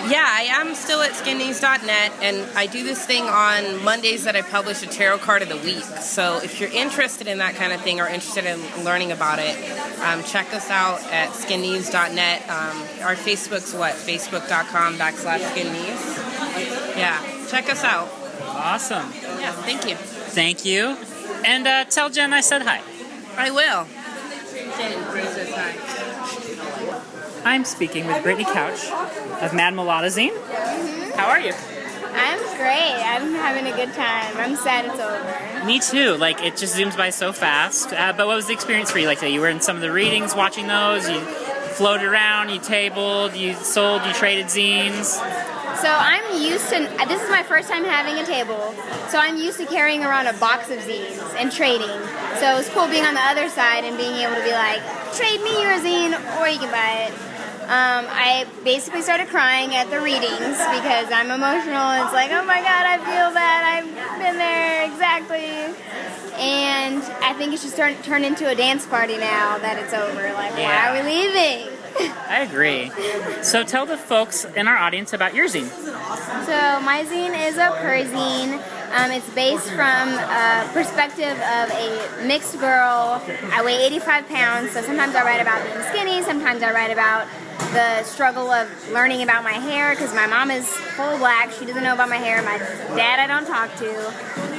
yeah, 0.09 0.27
I 0.29 0.47
am 0.51 0.75
still 0.75 1.01
at 1.01 1.11
skinnews.net, 1.13 2.11
and 2.21 2.45
I 2.55 2.67
do 2.67 2.83
this 2.83 3.05
thing 3.05 3.23
on 3.23 3.83
Mondays 3.83 4.25
that 4.25 4.35
I 4.35 4.41
publish 4.43 4.83
a 4.83 4.85
tarot 4.85 5.17
card 5.19 5.41
of 5.41 5.49
the 5.49 5.57
week. 5.57 5.83
So 6.01 6.39
if 6.43 6.59
you're 6.59 6.69
interested 6.69 7.27
in 7.27 7.39
that 7.39 7.55
kind 7.55 7.73
of 7.73 7.81
thing 7.81 7.99
or 7.99 8.07
interested 8.07 8.45
in 8.45 8.59
learning 8.83 9.11
about 9.11 9.39
it, 9.39 9.57
um, 10.01 10.23
check 10.23 10.53
us 10.53 10.69
out 10.69 11.01
at 11.11 11.29
skinnews.net. 11.29 12.41
Um, 12.43 12.77
our 13.01 13.15
Facebook's 13.15 13.73
what? 13.73 13.95
Facebook.com 13.95 14.97
backslash 14.97 15.39
skinnews. 15.39 16.97
Yeah, 16.97 17.19
check 17.47 17.71
us 17.71 17.83
out. 17.83 18.09
Awesome. 18.43 19.11
Yeah, 19.39 19.51
thank 19.53 19.89
you. 19.89 19.95
Thank 19.95 20.63
you. 20.63 20.95
And 21.45 21.67
uh, 21.67 21.85
tell 21.85 22.09
Jen 22.09 22.33
I 22.33 22.41
said 22.41 22.61
hi. 22.63 22.81
I 23.37 23.51
will. 23.51 23.85
Jen, 24.77 25.03
says 25.33 25.51
hi. 25.53 25.73
I'm 27.45 27.65
speaking 27.65 28.07
with 28.07 28.23
Brittany 28.23 28.45
Couch 28.45 28.85
of 29.41 29.53
Mad 29.53 29.73
Mulata 29.73 30.07
Zine. 30.07 30.35
How 31.15 31.27
are 31.27 31.39
you? 31.39 31.53
I'm 32.15 32.39
great. 32.57 33.03
I'm 33.03 33.33
having 33.33 33.65
a 33.71 33.75
good 33.75 33.93
time. 33.93 34.37
I'm 34.37 34.55
sad 34.55 34.85
it's 34.85 34.99
over. 34.99 35.65
Me 35.65 35.79
too. 35.79 36.15
Like 36.15 36.41
it 36.43 36.55
just 36.57 36.77
zooms 36.77 36.95
by 36.95 37.09
so 37.09 37.33
fast. 37.33 37.91
Uh, 37.91 38.13
but 38.15 38.27
what 38.27 38.35
was 38.35 38.47
the 38.47 38.53
experience 38.53 38.91
for 38.91 38.99
you? 38.99 39.07
Like 39.07 39.21
you 39.21 39.41
were 39.41 39.49
in 39.49 39.61
some 39.61 39.75
of 39.75 39.81
the 39.81 39.91
readings, 39.91 40.35
watching 40.35 40.67
those. 40.67 41.09
You 41.09 41.19
floated 41.19 42.05
around. 42.05 42.49
You 42.49 42.59
tabled. 42.59 43.35
You 43.35 43.55
sold. 43.55 44.05
You 44.05 44.13
traded 44.13 44.45
zines. 44.45 45.19
So 45.83 45.91
I'm 45.91 46.41
used 46.41 46.69
to. 46.69 46.79
This 47.11 47.21
is 47.21 47.29
my 47.29 47.43
first 47.43 47.67
time 47.69 47.83
having 47.83 48.15
a 48.15 48.25
table. 48.25 48.73
So 49.09 49.19
I'm 49.19 49.35
used 49.35 49.59
to 49.59 49.65
carrying 49.65 50.05
around 50.05 50.27
a 50.27 50.33
box 50.39 50.71
of 50.71 50.79
zines 50.79 51.19
and 51.35 51.51
trading. 51.51 51.91
So 52.39 52.55
it 52.55 52.55
was 52.55 52.69
cool 52.69 52.87
being 52.87 53.03
on 53.03 53.13
the 53.15 53.25
other 53.27 53.49
side 53.49 53.83
and 53.83 53.97
being 53.97 54.15
able 54.23 54.35
to 54.35 54.43
be 54.47 54.55
like, 54.55 54.79
trade 55.11 55.43
me 55.43 55.51
your 55.61 55.75
zine, 55.83 56.15
or 56.39 56.47
you 56.47 56.57
can 56.57 56.71
buy 56.71 57.11
it. 57.11 57.13
Um, 57.67 58.07
I 58.07 58.47
basically 58.63 59.01
started 59.01 59.27
crying 59.27 59.75
at 59.75 59.89
the 59.89 59.99
readings 59.99 60.55
because 60.71 61.11
I'm 61.11 61.31
emotional. 61.31 61.91
It's 61.99 62.15
like, 62.15 62.31
oh 62.31 62.45
my 62.47 62.63
god, 62.63 62.85
I 62.87 62.97
feel 63.03 63.29
that. 63.35 63.59
I've 63.67 64.19
been 64.23 64.37
there 64.39 64.85
exactly. 64.87 65.67
And 66.39 67.03
I 67.19 67.33
think 67.33 67.51
it's 67.53 67.61
just 67.63 67.75
turned 67.75 68.01
turned 68.05 68.23
into 68.23 68.47
a 68.47 68.55
dance 68.55 68.85
party 68.85 69.17
now 69.17 69.57
that 69.59 69.77
it's 69.77 69.93
over. 69.93 70.31
Like, 70.31 70.55
Yeah. 70.55 70.91
why 70.91 70.99
are 70.99 71.03
we 71.03 71.09
leaving? 71.11 71.82
I 71.99 72.47
agree. 72.49 72.91
So 73.43 73.63
tell 73.63 73.85
the 73.85 73.97
folks 73.97 74.45
in 74.45 74.67
our 74.67 74.77
audience 74.77 75.13
about 75.13 75.33
your 75.35 75.47
zine. 75.47 75.69
So 75.69 76.81
my 76.81 77.05
zine 77.07 77.47
is 77.47 77.57
a 77.57 77.69
perzine. 77.81 78.61
Um, 78.93 79.11
it's 79.11 79.29
based 79.31 79.69
from 79.71 80.09
a 80.13 80.69
perspective 80.71 81.33
of 81.33 81.71
a 81.71 82.25
mixed 82.27 82.59
girl. 82.59 83.21
I 83.51 83.63
weigh 83.63 83.83
85 83.85 84.27
pounds, 84.27 84.71
so 84.71 84.81
sometimes 84.81 85.15
I 85.15 85.23
write 85.23 85.41
about 85.41 85.63
being 85.63 85.81
skinny. 85.89 86.21
Sometimes 86.21 86.61
I 86.61 86.71
write 86.71 86.91
about 86.91 87.27
the 87.73 88.03
struggle 88.03 88.51
of 88.51 88.69
learning 88.91 89.23
about 89.23 89.43
my 89.43 89.53
hair 89.53 89.91
because 89.95 90.13
my 90.13 90.27
mom 90.27 90.51
is 90.51 90.67
full 90.95 91.17
black. 91.17 91.51
She 91.51 91.65
doesn't 91.65 91.83
know 91.83 91.95
about 91.95 92.07
my 92.07 92.17
hair. 92.17 92.39
My 92.43 92.59
dad 92.95 93.19
I 93.19 93.25
don't 93.25 93.47
talk 93.47 93.75
to. 93.77 94.07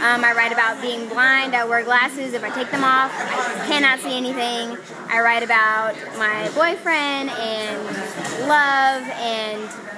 Um, 0.05 0.25
I 0.25 0.35
write 0.37 0.51
about 0.51 0.83
being 0.83 1.09
blind. 1.09 1.55
I 1.55 1.65
wear 1.65 1.85
glasses. 1.85 2.35
If 2.35 2.43
I 2.43 2.51
take 2.51 2.73
them 2.73 2.83
off, 2.83 3.13
I 3.15 3.67
cannot 3.69 4.01
see 4.01 4.17
anything. 4.17 4.77
I 5.09 5.21
write 5.21 5.45
about 5.45 5.95
my 6.19 6.51
boyfriend 6.57 7.31
and 7.31 7.83
love 8.49 9.03
and 9.23 9.94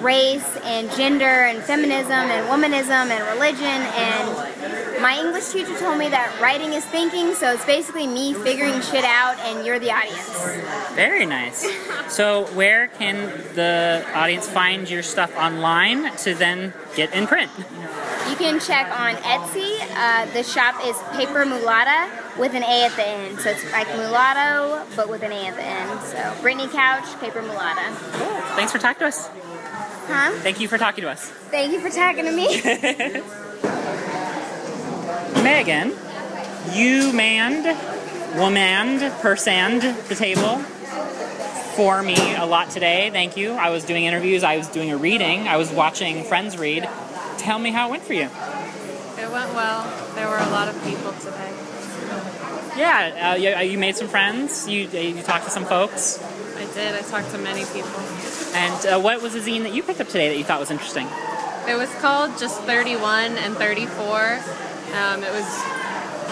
race 0.00 0.56
and 0.64 0.90
gender 0.92 1.24
and 1.24 1.62
feminism 1.62 2.12
and 2.12 2.46
womanism 2.48 3.10
and 3.10 3.26
religion 3.34 3.66
and 3.66 5.00
my 5.00 5.18
English 5.18 5.48
teacher 5.48 5.76
told 5.78 5.98
me 5.98 6.08
that 6.08 6.38
writing 6.40 6.74
is 6.74 6.84
thinking 6.84 7.34
so 7.34 7.52
it's 7.52 7.64
basically 7.64 8.06
me 8.06 8.34
figuring 8.34 8.80
shit 8.82 9.04
out 9.04 9.38
and 9.40 9.64
you're 9.64 9.78
the 9.78 9.90
audience. 9.90 10.94
Very 10.94 11.24
nice. 11.24 11.66
So 12.08 12.44
where 12.54 12.88
can 12.88 13.28
the 13.54 14.04
audience 14.14 14.46
find 14.46 14.88
your 14.90 15.02
stuff 15.02 15.34
online 15.36 16.14
to 16.18 16.34
then 16.34 16.74
get 16.94 17.14
in 17.14 17.26
print? 17.26 17.50
You 18.30 18.36
can 18.36 18.60
check 18.60 18.86
on 18.96 19.16
Etsy. 19.16 19.76
Uh, 19.96 20.24
the 20.32 20.44
shop 20.44 20.76
is 20.86 20.96
Paper 21.16 21.44
Mulata 21.44 22.08
with 22.38 22.54
an 22.54 22.62
A 22.62 22.84
at 22.84 22.94
the 22.94 23.04
end. 23.06 23.40
So 23.40 23.50
it's 23.50 23.72
like 23.72 23.88
mulatto 23.88 24.86
but 24.94 25.10
with 25.10 25.24
an 25.24 25.32
A 25.32 25.48
at 25.48 25.56
the 25.56 25.64
end. 25.64 26.00
So 26.02 26.36
Brittany 26.40 26.68
Couch, 26.68 27.18
Paper 27.18 27.42
Mulata. 27.42 27.92
Thanks 28.54 28.70
for 28.70 28.78
talking 28.78 29.00
to 29.00 29.06
us. 29.06 29.28
Huh? 30.06 30.30
Thank 30.38 30.60
you 30.60 30.68
for 30.68 30.78
talking 30.78 31.02
to 31.02 31.10
us. 31.10 31.28
Thank 31.50 31.72
you 31.72 31.80
for 31.80 31.90
talking 31.90 32.24
to 32.24 32.30
me. 32.30 32.46
Megan, 35.42 35.92
you 36.72 37.12
manned, 37.12 37.64
womaned, 38.38 39.00
persanned 39.20 39.82
the 40.08 40.14
table 40.14 40.58
for 41.74 42.00
me 42.02 42.36
a 42.36 42.46
lot 42.46 42.70
today. 42.70 43.10
Thank 43.10 43.36
you. 43.36 43.52
I 43.52 43.70
was 43.70 43.84
doing 43.84 44.04
interviews, 44.04 44.44
I 44.44 44.56
was 44.56 44.68
doing 44.68 44.92
a 44.92 44.96
reading, 44.96 45.48
I 45.48 45.56
was 45.56 45.72
watching 45.72 46.22
friends 46.22 46.56
read. 46.56 46.88
Tell 47.40 47.58
me 47.58 47.70
how 47.70 47.88
it 47.88 47.90
went 47.92 48.02
for 48.02 48.12
you. 48.12 48.24
It 48.24 49.30
went 49.32 49.54
well. 49.54 50.12
There 50.14 50.28
were 50.28 50.36
a 50.36 50.50
lot 50.50 50.68
of 50.68 50.74
people 50.84 51.12
today. 51.12 51.52
Yeah, 52.76 53.32
uh, 53.32 53.34
you, 53.36 53.72
you 53.72 53.78
made 53.78 53.96
some 53.96 54.08
friends, 54.08 54.68
you, 54.68 54.88
you 54.88 55.22
talked 55.22 55.46
to 55.46 55.50
some 55.50 55.64
folks. 55.64 56.22
I 56.56 56.66
did. 56.74 56.94
I 56.94 57.00
talked 57.00 57.30
to 57.30 57.38
many 57.38 57.64
people. 57.64 57.98
And 58.52 58.86
uh, 58.86 59.00
what 59.00 59.22
was 59.22 59.32
the 59.32 59.40
zine 59.40 59.62
that 59.62 59.72
you 59.72 59.82
picked 59.82 60.02
up 60.02 60.08
today 60.08 60.28
that 60.28 60.36
you 60.36 60.44
thought 60.44 60.60
was 60.60 60.70
interesting? 60.70 61.06
It 61.66 61.76
was 61.76 61.88
called 61.96 62.38
just 62.38 62.60
31 62.62 63.38
and 63.38 63.56
34. 63.56 64.40
Um, 64.92 65.24
it 65.24 65.32
was 65.32 65.46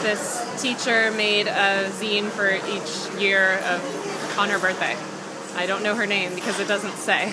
this 0.02 0.60
teacher 0.60 1.10
made 1.12 1.46
a 1.46 1.88
zine 1.90 2.28
for 2.28 2.50
each 2.50 3.20
year 3.20 3.60
of 3.64 4.38
on 4.38 4.50
her 4.50 4.58
birthday. 4.58 4.94
I 5.56 5.66
don't 5.66 5.82
know 5.82 5.94
her 5.94 6.06
name 6.06 6.34
because 6.34 6.60
it 6.60 6.68
doesn't 6.68 6.96
say, 6.96 7.32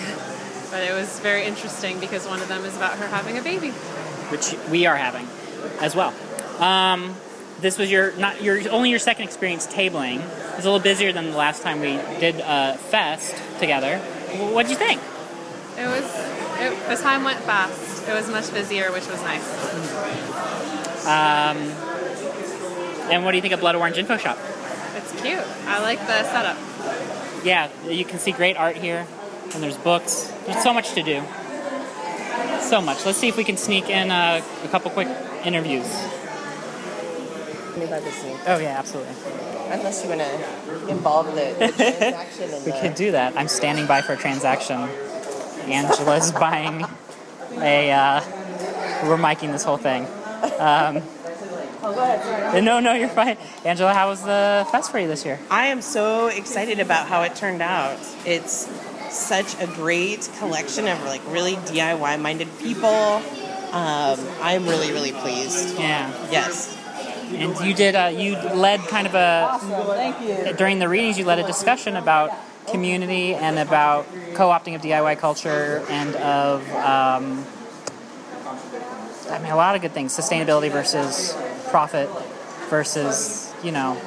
but 0.70 0.82
it 0.82 0.92
was 0.92 1.18
very 1.20 1.44
interesting 1.44 1.98
because 2.00 2.26
one 2.26 2.40
of 2.40 2.48
them 2.48 2.64
is 2.64 2.76
about 2.76 2.98
her 2.98 3.06
having 3.08 3.38
a 3.38 3.42
baby. 3.42 3.70
Which 4.30 4.54
we 4.70 4.86
are 4.86 4.96
having. 4.96 5.26
as 5.80 5.94
well. 5.94 6.12
Um, 6.60 7.14
this 7.60 7.78
was 7.78 7.90
your 7.90 8.14
not 8.16 8.42
your 8.42 8.60
only 8.70 8.90
your 8.90 8.98
second 8.98 9.24
experience 9.24 9.66
tabling. 9.66 10.16
It 10.20 10.56
was 10.56 10.64
a 10.64 10.70
little 10.70 10.80
busier 10.80 11.12
than 11.12 11.30
the 11.30 11.36
last 11.36 11.62
time 11.62 11.80
we 11.80 11.98
did 12.20 12.40
uh, 12.40 12.74
fest 12.76 13.34
together. 13.60 13.98
What 13.98 14.54
would 14.54 14.68
you 14.70 14.76
think? 14.76 15.00
It 15.78 15.86
was. 15.86 16.04
It, 16.58 16.88
the 16.88 16.96
time 16.96 17.24
went 17.24 17.38
fast. 17.40 18.08
It 18.08 18.12
was 18.14 18.30
much 18.30 18.52
busier, 18.52 18.90
which 18.92 19.06
was 19.08 19.20
nice. 19.22 19.44
Um, 21.06 21.58
and 23.12 23.24
what 23.24 23.30
do 23.32 23.36
you 23.36 23.42
think 23.42 23.54
of 23.54 23.60
Blood 23.60 23.76
Orange 23.76 23.98
Info 23.98 24.16
Shop? 24.16 24.38
It's 24.96 25.12
cute. 25.22 25.38
I 25.66 25.80
like 25.82 25.98
the 26.00 26.24
setup. 26.24 26.56
Yeah, 27.44 27.68
you 27.88 28.04
can 28.04 28.18
see 28.18 28.32
great 28.32 28.56
art 28.56 28.76
here, 28.76 29.06
and 29.54 29.62
there's 29.62 29.76
books. 29.78 30.32
There's 30.46 30.62
so 30.62 30.72
much 30.72 30.92
to 30.94 31.02
do. 31.02 31.22
So 32.60 32.80
much. 32.80 33.04
Let's 33.06 33.18
see 33.18 33.28
if 33.28 33.36
we 33.36 33.44
can 33.44 33.56
sneak 33.56 33.88
in 33.88 34.10
uh, 34.10 34.42
a 34.64 34.68
couple 34.68 34.90
quick 34.90 35.08
interviews. 35.44 35.86
about 37.76 38.02
the 38.02 38.10
scene. 38.10 38.36
Oh 38.46 38.58
yeah, 38.58 38.78
absolutely. 38.78 39.14
Unless 39.70 40.02
you 40.02 40.08
want 40.10 40.20
to 40.20 40.88
involve 40.88 41.26
the, 41.26 41.54
the 41.58 41.72
transaction 41.76 42.50
and 42.50 42.64
We 42.64 42.72
the, 42.72 42.78
could 42.80 42.94
do 42.94 43.12
that. 43.12 43.36
I'm 43.36 43.48
standing 43.48 43.86
by 43.86 44.02
for 44.02 44.12
a 44.14 44.16
transaction. 44.16 44.76
Angela's 45.70 46.32
buying 46.44 46.84
a. 47.52 47.92
Uh, 47.92 48.20
we're 49.04 49.16
miking 49.16 49.52
this 49.52 49.62
whole 49.64 49.76
thing. 49.76 50.06
Um, 50.58 51.02
no, 52.64 52.80
no, 52.80 52.94
you're 52.94 53.08
fine. 53.08 53.36
Angela, 53.64 53.92
how 53.92 54.08
was 54.08 54.22
the 54.22 54.66
fest 54.72 54.90
for 54.90 54.98
you 54.98 55.06
this 55.06 55.24
year? 55.24 55.38
I 55.50 55.66
am 55.66 55.82
so 55.82 56.26
excited 56.26 56.80
about 56.80 57.06
how 57.06 57.22
it 57.22 57.36
turned 57.36 57.62
out. 57.62 57.98
It's 58.24 58.66
such 59.16 59.58
a 59.60 59.66
great 59.66 60.28
collection 60.38 60.86
of 60.88 61.02
like 61.04 61.22
really 61.28 61.54
DIY 61.56 62.20
minded 62.20 62.48
people. 62.58 62.88
Um, 63.72 64.18
I'm 64.40 64.66
really, 64.66 64.92
really 64.92 65.12
pleased. 65.12 65.78
Yeah. 65.78 66.10
Yes. 66.30 66.76
And 67.28 67.58
you 67.60 67.74
did. 67.74 67.94
Uh, 67.96 68.12
you 68.14 68.36
led 68.36 68.80
kind 68.80 69.06
of 69.06 69.14
a 69.14 69.48
Awesome. 69.50 69.70
Thank 69.96 70.46
you. 70.48 70.52
during 70.54 70.78
the 70.78 70.88
readings. 70.88 71.18
You 71.18 71.24
led 71.24 71.38
a 71.38 71.46
discussion 71.46 71.96
about 71.96 72.30
community 72.68 73.34
and 73.34 73.58
about 73.58 74.06
co-opting 74.34 74.74
of 74.76 74.82
DIY 74.82 75.18
culture 75.18 75.84
and 75.88 76.14
of. 76.16 76.62
Um, 76.74 77.44
I 79.28 79.38
mean, 79.40 79.50
a 79.50 79.56
lot 79.56 79.74
of 79.74 79.82
good 79.82 79.92
things. 79.92 80.16
Sustainability 80.16 80.70
versus 80.70 81.36
profit 81.70 82.08
versus 82.70 83.52
you 83.62 83.72
know 83.72 84.00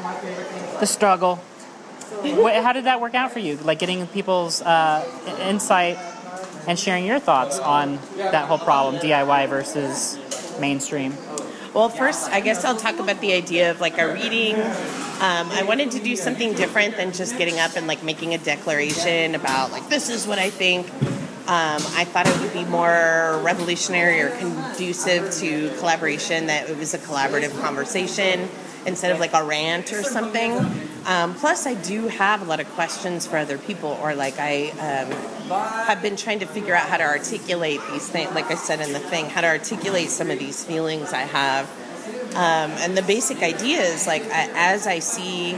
the 0.79 0.85
struggle. 0.87 1.39
What, 2.11 2.55
how 2.55 2.73
did 2.73 2.85
that 2.85 3.01
work 3.01 3.15
out 3.15 3.31
for 3.31 3.39
you? 3.39 3.57
Like 3.57 3.79
getting 3.79 4.05
people's 4.07 4.61
uh, 4.61 5.05
insight 5.41 5.97
and 6.67 6.77
sharing 6.77 7.05
your 7.05 7.19
thoughts 7.19 7.59
on 7.59 7.99
that 8.17 8.47
whole 8.47 8.59
problem, 8.59 9.01
DIY 9.01 9.49
versus 9.49 10.19
mainstream. 10.59 11.15
Well, 11.73 11.89
first, 11.89 12.29
I 12.29 12.39
guess 12.39 12.65
I'll 12.65 12.75
talk 12.75 12.99
about 12.99 13.21
the 13.21 13.33
idea 13.33 13.71
of 13.71 13.79
like 13.79 13.99
a 13.99 14.11
reading. 14.11 14.55
Um, 14.55 15.49
I 15.51 15.63
wanted 15.67 15.91
to 15.91 15.99
do 15.99 16.15
something 16.15 16.53
different 16.53 16.97
than 16.97 17.11
just 17.11 17.37
getting 17.37 17.59
up 17.59 17.75
and 17.75 17.87
like 17.87 18.03
making 18.03 18.33
a 18.33 18.37
declaration 18.37 19.35
about 19.35 19.71
like 19.71 19.87
this 19.87 20.09
is 20.09 20.25
what 20.25 20.39
I 20.39 20.49
think. 20.49 20.91
Um, 21.47 21.81
I 21.95 22.05
thought 22.05 22.27
it 22.27 22.39
would 22.41 22.53
be 22.53 22.65
more 22.65 23.39
revolutionary 23.43 24.21
or 24.21 24.29
conducive 24.37 25.31
to 25.39 25.69
collaboration. 25.77 26.47
That 26.47 26.69
it 26.69 26.77
was 26.77 26.93
a 26.93 26.99
collaborative 26.99 27.59
conversation 27.61 28.49
instead 28.85 29.11
of 29.11 29.19
like 29.19 29.33
a 29.33 29.43
rant 29.43 29.93
or 29.93 30.03
something. 30.03 30.53
Um, 31.05 31.33
plus, 31.35 31.65
I 31.65 31.73
do 31.73 32.07
have 32.07 32.41
a 32.41 32.45
lot 32.45 32.59
of 32.59 32.67
questions 32.71 33.25
for 33.25 33.37
other 33.37 33.57
people, 33.57 33.97
or 34.01 34.13
like 34.15 34.35
I 34.37 34.69
um, 34.71 35.11
have 35.87 36.01
been 36.01 36.15
trying 36.15 36.39
to 36.39 36.45
figure 36.45 36.75
out 36.75 36.87
how 36.87 36.97
to 36.97 37.03
articulate 37.03 37.79
these 37.91 38.07
things. 38.07 38.33
Like 38.35 38.51
I 38.51 38.55
said 38.55 38.79
in 38.81 38.93
the 38.93 38.99
thing, 38.99 39.25
how 39.25 39.41
to 39.41 39.47
articulate 39.47 40.09
some 40.09 40.29
of 40.29 40.39
these 40.39 40.63
feelings 40.63 41.13
I 41.13 41.21
have. 41.21 41.69
Um, 42.35 42.71
and 42.83 42.95
the 42.95 43.01
basic 43.01 43.41
idea 43.41 43.81
is 43.81 44.05
like 44.05 44.23
a- 44.23 44.51
as 44.55 44.85
I 44.85 44.99
see, 44.99 45.57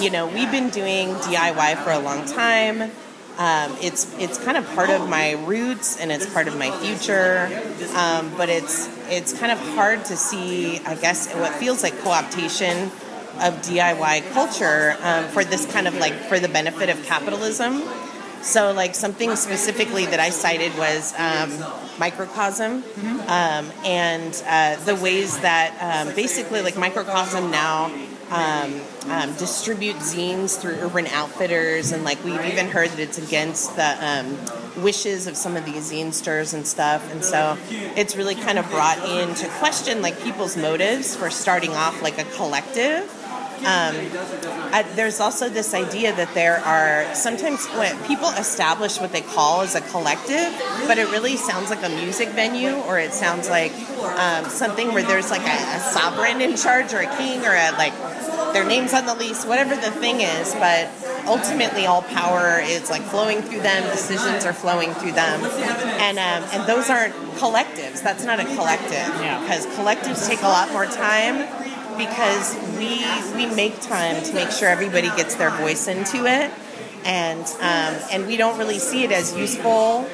you 0.00 0.10
know, 0.10 0.26
we've 0.26 0.50
been 0.50 0.70
doing 0.70 1.14
DIY 1.14 1.76
for 1.84 1.90
a 1.90 1.98
long 1.98 2.24
time. 2.26 2.90
Um, 3.38 3.76
it's 3.80 4.12
it's 4.18 4.36
kind 4.36 4.58
of 4.58 4.66
part 4.74 4.90
of 4.90 5.08
my 5.08 5.32
roots 5.46 5.98
and 5.98 6.12
it's 6.12 6.26
part 6.26 6.48
of 6.48 6.58
my 6.58 6.70
future, 6.82 7.48
um, 7.96 8.30
but 8.36 8.48
it's 8.50 8.90
it's 9.08 9.32
kind 9.32 9.50
of 9.50 9.58
hard 9.74 10.04
to 10.06 10.16
see. 10.16 10.80
I 10.80 10.96
guess 10.96 11.32
what 11.34 11.52
feels 11.54 11.82
like 11.82 11.94
co-optation 12.00 12.90
of 13.40 13.54
DIY 13.62 14.32
culture 14.32 14.96
um, 15.02 15.26
for 15.28 15.44
this 15.44 15.70
kind 15.72 15.86
of 15.86 15.94
like 15.96 16.14
for 16.14 16.38
the 16.38 16.48
benefit 16.48 16.88
of 16.88 17.02
capitalism. 17.04 17.82
So, 18.42 18.72
like 18.72 18.96
something 18.96 19.36
specifically 19.36 20.04
that 20.06 20.18
I 20.18 20.30
cited 20.30 20.76
was 20.76 21.14
um, 21.16 21.52
microcosm, 21.98 22.82
um, 23.28 23.70
and 23.84 24.42
uh, 24.48 24.76
the 24.84 24.96
ways 24.96 25.38
that 25.40 25.78
um, 25.80 26.14
basically, 26.16 26.60
like 26.60 26.76
microcosm 26.76 27.52
now 27.52 27.84
um, 28.30 28.80
um, 29.08 29.32
distribute 29.34 29.96
zines 29.96 30.58
through 30.60 30.74
Urban 30.74 31.06
Outfitters, 31.06 31.92
and 31.92 32.02
like 32.02 32.22
we've 32.24 32.44
even 32.46 32.66
heard 32.66 32.90
that 32.90 32.98
it's 32.98 33.18
against 33.18 33.76
the 33.76 33.96
um, 34.04 34.82
wishes 34.82 35.28
of 35.28 35.36
some 35.36 35.56
of 35.56 35.64
these 35.64 35.92
zine 35.92 36.12
stores 36.12 36.52
and 36.52 36.66
stuff. 36.66 37.12
And 37.12 37.24
so, 37.24 37.56
it's 37.70 38.16
really 38.16 38.34
kind 38.34 38.58
of 38.58 38.68
brought 38.70 38.98
in 39.08 39.36
to 39.36 39.48
question 39.60 40.02
like 40.02 40.20
people's 40.20 40.56
motives 40.56 41.14
for 41.14 41.30
starting 41.30 41.74
off 41.74 42.02
like 42.02 42.18
a 42.18 42.24
collective. 42.24 43.08
Um, 43.62 43.94
I, 44.74 44.84
there's 44.96 45.20
also 45.20 45.48
this 45.48 45.72
idea 45.74 46.14
that 46.16 46.34
there 46.34 46.56
are 46.58 47.14
sometimes 47.14 47.64
when 47.78 47.96
people 48.04 48.28
establish 48.30 48.98
what 49.00 49.12
they 49.12 49.20
call 49.20 49.60
as 49.60 49.74
a 49.76 49.80
collective, 49.80 50.50
but 50.88 50.98
it 50.98 51.08
really 51.10 51.36
sounds 51.36 51.70
like 51.70 51.82
a 51.84 51.88
music 51.88 52.28
venue 52.30 52.74
or 52.88 52.98
it 52.98 53.12
sounds 53.12 53.48
like 53.48 53.72
um, 54.18 54.46
something 54.46 54.92
where 54.92 55.04
there's 55.04 55.30
like 55.30 55.42
a, 55.42 55.76
a 55.76 55.80
sovereign 55.80 56.40
in 56.40 56.56
charge 56.56 56.92
or 56.92 57.00
a 57.00 57.16
king 57.16 57.40
or 57.44 57.54
a 57.54 57.70
like 57.78 57.92
their 58.52 58.64
names 58.64 58.92
on 58.94 59.06
the 59.06 59.14
lease, 59.14 59.44
whatever 59.44 59.76
the 59.76 59.90
thing 59.92 60.20
is. 60.22 60.54
But 60.54 60.88
ultimately, 61.26 61.86
all 61.86 62.02
power 62.02 62.58
is 62.60 62.90
like 62.90 63.02
flowing 63.02 63.42
through 63.42 63.60
them. 63.60 63.82
Decisions 63.92 64.44
are 64.44 64.52
flowing 64.52 64.92
through 64.94 65.12
them, 65.12 65.40
and 66.02 66.18
um, 66.18 66.48
and 66.52 66.68
those 66.68 66.90
aren't 66.90 67.14
collectives. 67.38 68.02
That's 68.02 68.24
not 68.24 68.40
a 68.40 68.44
collective 68.44 69.06
Yeah. 69.22 69.40
because 69.40 69.66
collectives 69.78 70.26
take 70.26 70.42
a 70.42 70.48
lot 70.48 70.72
more 70.72 70.86
time 70.86 71.46
because 71.96 72.56
we 72.78 73.04
we 73.36 73.46
make 73.54 73.80
time 73.80 74.22
to 74.24 74.32
make 74.34 74.50
sure 74.50 74.68
everybody 74.68 75.08
gets 75.16 75.34
their 75.36 75.50
voice 75.50 75.88
into 75.88 76.26
it, 76.26 76.50
and 77.04 77.44
um, 77.60 77.94
and 78.12 78.26
we 78.26 78.36
don't 78.36 78.58
really 78.58 78.78
see 78.78 79.04
it 79.04 79.12
as 79.12 79.36
useful 79.36 80.06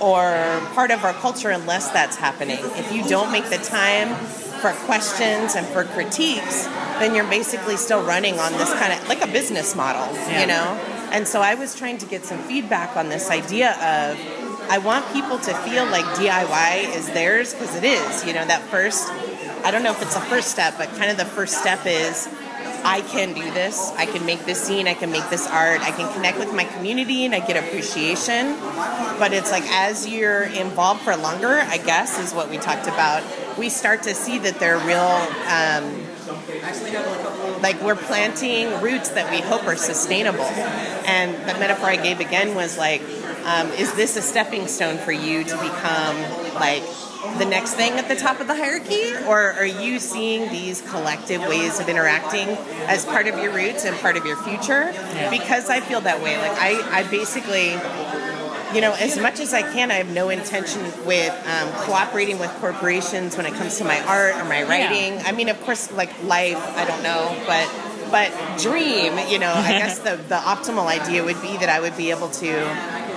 or 0.00 0.60
part 0.74 0.90
of 0.90 1.04
our 1.04 1.14
culture 1.14 1.50
unless 1.50 1.90
that's 1.90 2.16
happening. 2.16 2.58
If 2.60 2.92
you 2.92 3.02
don't 3.08 3.32
make 3.32 3.48
the 3.48 3.56
time 3.58 4.14
for 4.60 4.72
questions 4.84 5.54
and 5.54 5.66
for 5.66 5.84
critiques, 5.84 6.64
then 7.00 7.14
you're 7.14 7.28
basically 7.28 7.76
still 7.76 8.02
running 8.04 8.38
on 8.38 8.52
this 8.52 8.72
kind 8.74 8.92
of 8.92 9.08
like 9.08 9.22
a 9.22 9.26
business 9.32 9.74
model, 9.74 10.14
Yeah. 10.14 10.40
you 10.40 10.46
know. 10.46 10.80
And 11.12 11.26
so 11.26 11.40
I 11.40 11.54
was 11.54 11.74
trying 11.74 11.98
to 11.98 12.06
get 12.06 12.24
some 12.26 12.38
feedback 12.40 12.96
on 12.96 13.08
this 13.08 13.30
idea 13.30 13.70
of 13.72 14.18
I 14.68 14.78
want 14.78 15.10
people 15.12 15.38
to 15.38 15.54
feel 15.54 15.86
like 15.86 16.04
DIY 16.16 16.94
is 16.96 17.06
theirs 17.12 17.54
because 17.54 17.74
it 17.76 17.84
is. 17.84 18.24
You 18.26 18.32
know, 18.34 18.44
that 18.44 18.60
first, 18.62 19.08
I 19.66 19.72
don't 19.72 19.82
know 19.82 19.90
if 19.90 20.00
it's 20.00 20.14
a 20.14 20.20
first 20.20 20.52
step, 20.52 20.74
but 20.78 20.88
kind 20.90 21.10
of 21.10 21.16
the 21.16 21.24
first 21.24 21.58
step 21.58 21.86
is 21.86 22.28
I 22.84 23.00
can 23.00 23.32
do 23.32 23.42
this. 23.50 23.90
I 23.96 24.06
can 24.06 24.24
make 24.24 24.44
this 24.44 24.62
scene. 24.62 24.86
I 24.86 24.94
can 24.94 25.10
make 25.10 25.28
this 25.28 25.44
art. 25.48 25.80
I 25.80 25.90
can 25.90 26.14
connect 26.14 26.38
with 26.38 26.54
my 26.54 26.62
community 26.62 27.24
and 27.24 27.34
I 27.34 27.44
get 27.44 27.56
appreciation. 27.56 28.56
But 29.18 29.32
it's 29.32 29.50
like 29.50 29.64
as 29.66 30.06
you're 30.06 30.44
involved 30.44 31.00
for 31.00 31.16
longer, 31.16 31.64
I 31.66 31.78
guess, 31.78 32.16
is 32.20 32.32
what 32.32 32.48
we 32.48 32.58
talked 32.58 32.86
about, 32.86 33.24
we 33.58 33.68
start 33.68 34.04
to 34.04 34.14
see 34.14 34.38
that 34.38 34.60
they're 34.60 34.78
real. 34.78 35.00
Um, 35.00 36.06
like 37.60 37.82
we're 37.82 37.96
planting 37.96 38.80
roots 38.80 39.08
that 39.08 39.32
we 39.32 39.40
hope 39.40 39.64
are 39.64 39.74
sustainable. 39.74 40.44
And 40.44 41.34
the 41.34 41.58
metaphor 41.58 41.86
I 41.88 41.96
gave 41.96 42.20
again 42.20 42.54
was 42.54 42.78
like, 42.78 43.02
um, 43.44 43.72
is 43.72 43.92
this 43.94 44.16
a 44.16 44.22
stepping 44.22 44.68
stone 44.68 44.98
for 44.98 45.10
you 45.10 45.42
to 45.42 45.56
become 45.56 46.16
like 46.54 46.84
the 47.38 47.44
next 47.44 47.74
thing 47.74 47.92
at 47.92 48.08
the 48.08 48.16
top 48.16 48.40
of 48.40 48.46
the 48.46 48.54
hierarchy? 48.54 49.14
Or 49.26 49.52
are 49.52 49.66
you 49.66 49.98
seeing 49.98 50.50
these 50.50 50.82
collective 50.82 51.40
ways 51.42 51.80
of 51.80 51.88
interacting 51.88 52.48
as 52.86 53.04
part 53.04 53.26
of 53.26 53.38
your 53.38 53.52
roots 53.52 53.84
and 53.84 53.96
part 53.98 54.16
of 54.16 54.24
your 54.26 54.36
future? 54.38 54.92
Because 55.30 55.68
I 55.70 55.80
feel 55.80 56.00
that 56.02 56.22
way. 56.22 56.36
Like 56.38 56.58
I, 56.58 57.00
I 57.00 57.02
basically 57.10 57.76
you 58.74 58.80
know, 58.80 58.92
as 58.94 59.18
much 59.18 59.40
as 59.40 59.54
I 59.54 59.62
can, 59.62 59.90
I 59.90 59.94
have 59.94 60.10
no 60.10 60.28
intention 60.28 60.82
with 61.06 61.32
um, 61.46 61.70
cooperating 61.84 62.38
with 62.38 62.50
corporations 62.56 63.36
when 63.36 63.46
it 63.46 63.54
comes 63.54 63.78
to 63.78 63.84
my 63.84 64.00
art 64.04 64.34
or 64.36 64.44
my 64.44 64.64
writing. 64.64 65.18
I 65.24 65.32
mean, 65.32 65.48
of 65.48 65.60
course, 65.62 65.90
like 65.92 66.10
life, 66.24 66.58
I 66.76 66.84
don't 66.84 67.02
know, 67.02 67.42
but 67.46 67.70
but 68.10 68.30
dream, 68.60 69.18
you 69.28 69.38
know, 69.38 69.52
I 69.52 69.70
guess 69.78 70.00
the 70.00 70.16
the 70.28 70.36
optimal 70.36 70.86
idea 70.86 71.24
would 71.24 71.40
be 71.40 71.56
that 71.58 71.68
I 71.68 71.80
would 71.80 71.96
be 71.96 72.10
able 72.10 72.28
to. 72.28 72.70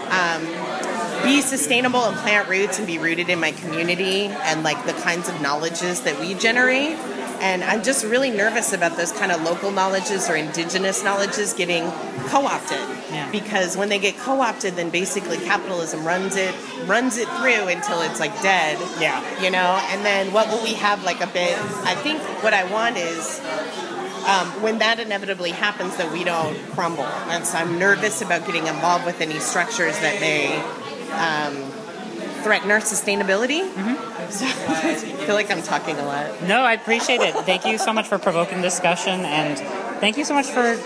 Um, 0.10 0.79
be 1.24 1.42
sustainable 1.42 2.04
and 2.06 2.16
plant 2.18 2.48
roots 2.50 2.78
and 2.78 2.88
be 2.88 2.98
rooted 2.98 3.30
in 3.30 3.40
my 3.40 3.52
community 3.52 4.26
and 4.28 4.64
like 4.64 4.86
the 4.86 4.94
kinds 4.94 5.30
of 5.30 5.42
knowledges 5.42 6.02
that 6.02 6.20
we 6.20 6.34
generate 6.34 6.98
And 7.42 7.64
I'm 7.64 7.84
just 7.84 8.04
really 8.04 8.32
nervous 8.32 8.74
about 8.74 8.98
those 8.98 9.14
kind 9.14 9.32
of 9.32 9.42
local 9.44 9.72
knowledges 9.72 10.30
or 10.30 10.36
indigenous 10.36 11.04
knowledges 11.04 11.54
getting 11.54 11.90
co-opted. 12.28 12.78
Yeah. 13.12 13.32
Because 13.32 13.78
when 13.78 13.88
they 13.88 13.98
get 13.98 14.18
co-opted, 14.18 14.76
then 14.76 14.90
basically 14.90 15.38
capitalism 15.38 16.06
runs 16.06 16.36
it 16.36 16.54
runs 16.86 17.18
it 17.18 17.30
through 17.40 17.68
until 17.70 18.02
it's 18.02 18.20
like 18.20 18.34
dead. 18.42 18.78
Yeah. 19.00 19.24
You 19.42 19.52
know, 19.52 19.80
and 19.90 20.06
then 20.06 20.34
what 20.34 20.50
will 20.50 20.62
we 20.64 20.74
have 20.74 21.04
like 21.04 21.22
a 21.22 21.28
bit? 21.28 21.58
I 21.86 21.96
think 21.96 22.22
what 22.44 22.54
I 22.54 22.70
want 22.72 22.98
is 22.98 23.40
um, 24.28 24.48
when 24.62 24.80
that 24.80 25.00
inevitably 25.00 25.52
happens, 25.52 25.96
that 25.96 26.12
we 26.12 26.24
don't 26.26 26.56
crumble. 26.72 27.06
And 27.32 27.48
so 27.48 27.58
I'm 27.58 27.80
nervous 27.80 28.22
about 28.22 28.46
getting 28.46 28.68
involved 28.68 29.06
with 29.06 29.22
any 29.22 29.40
structures 29.40 29.98
that 30.00 30.20
may 30.20 30.62
um, 31.12 31.56
threaten 32.44 32.72
our 32.72 32.80
sustainability. 32.80 33.62
So, 34.32 34.46
I 34.68 34.96
feel 34.96 35.36
like 35.36 35.52
I'm 35.52 35.62
talking 35.62 35.98
a 35.98 36.06
lot. 36.06 36.42
No, 36.44 36.62
I 36.62 36.74
appreciate 36.74 37.22
it. 37.22 37.36
Thank 37.46 37.66
you 37.66 37.78
so 37.78 37.94
much 37.94 38.08
for 38.08 38.18
provoking 38.18 38.62
discussion, 38.62 39.22
and 39.22 39.60
thank 40.00 40.18
you 40.18 40.26
so 40.26 40.34
much 40.34 40.48
for 40.48 40.78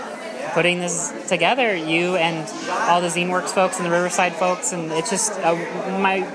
putting 0.53 0.79
this 0.79 1.13
together. 1.27 1.75
You 1.75 2.15
and 2.15 2.47
all 2.89 3.01
the 3.01 3.07
ZineWorks 3.07 3.49
folks 3.49 3.77
and 3.77 3.85
the 3.85 3.91
Riverside 3.91 4.33
folks, 4.35 4.71
and 4.71 4.91
it's 4.91 5.09
just 5.09 5.33
uh, 5.39 5.55
my 5.99 6.27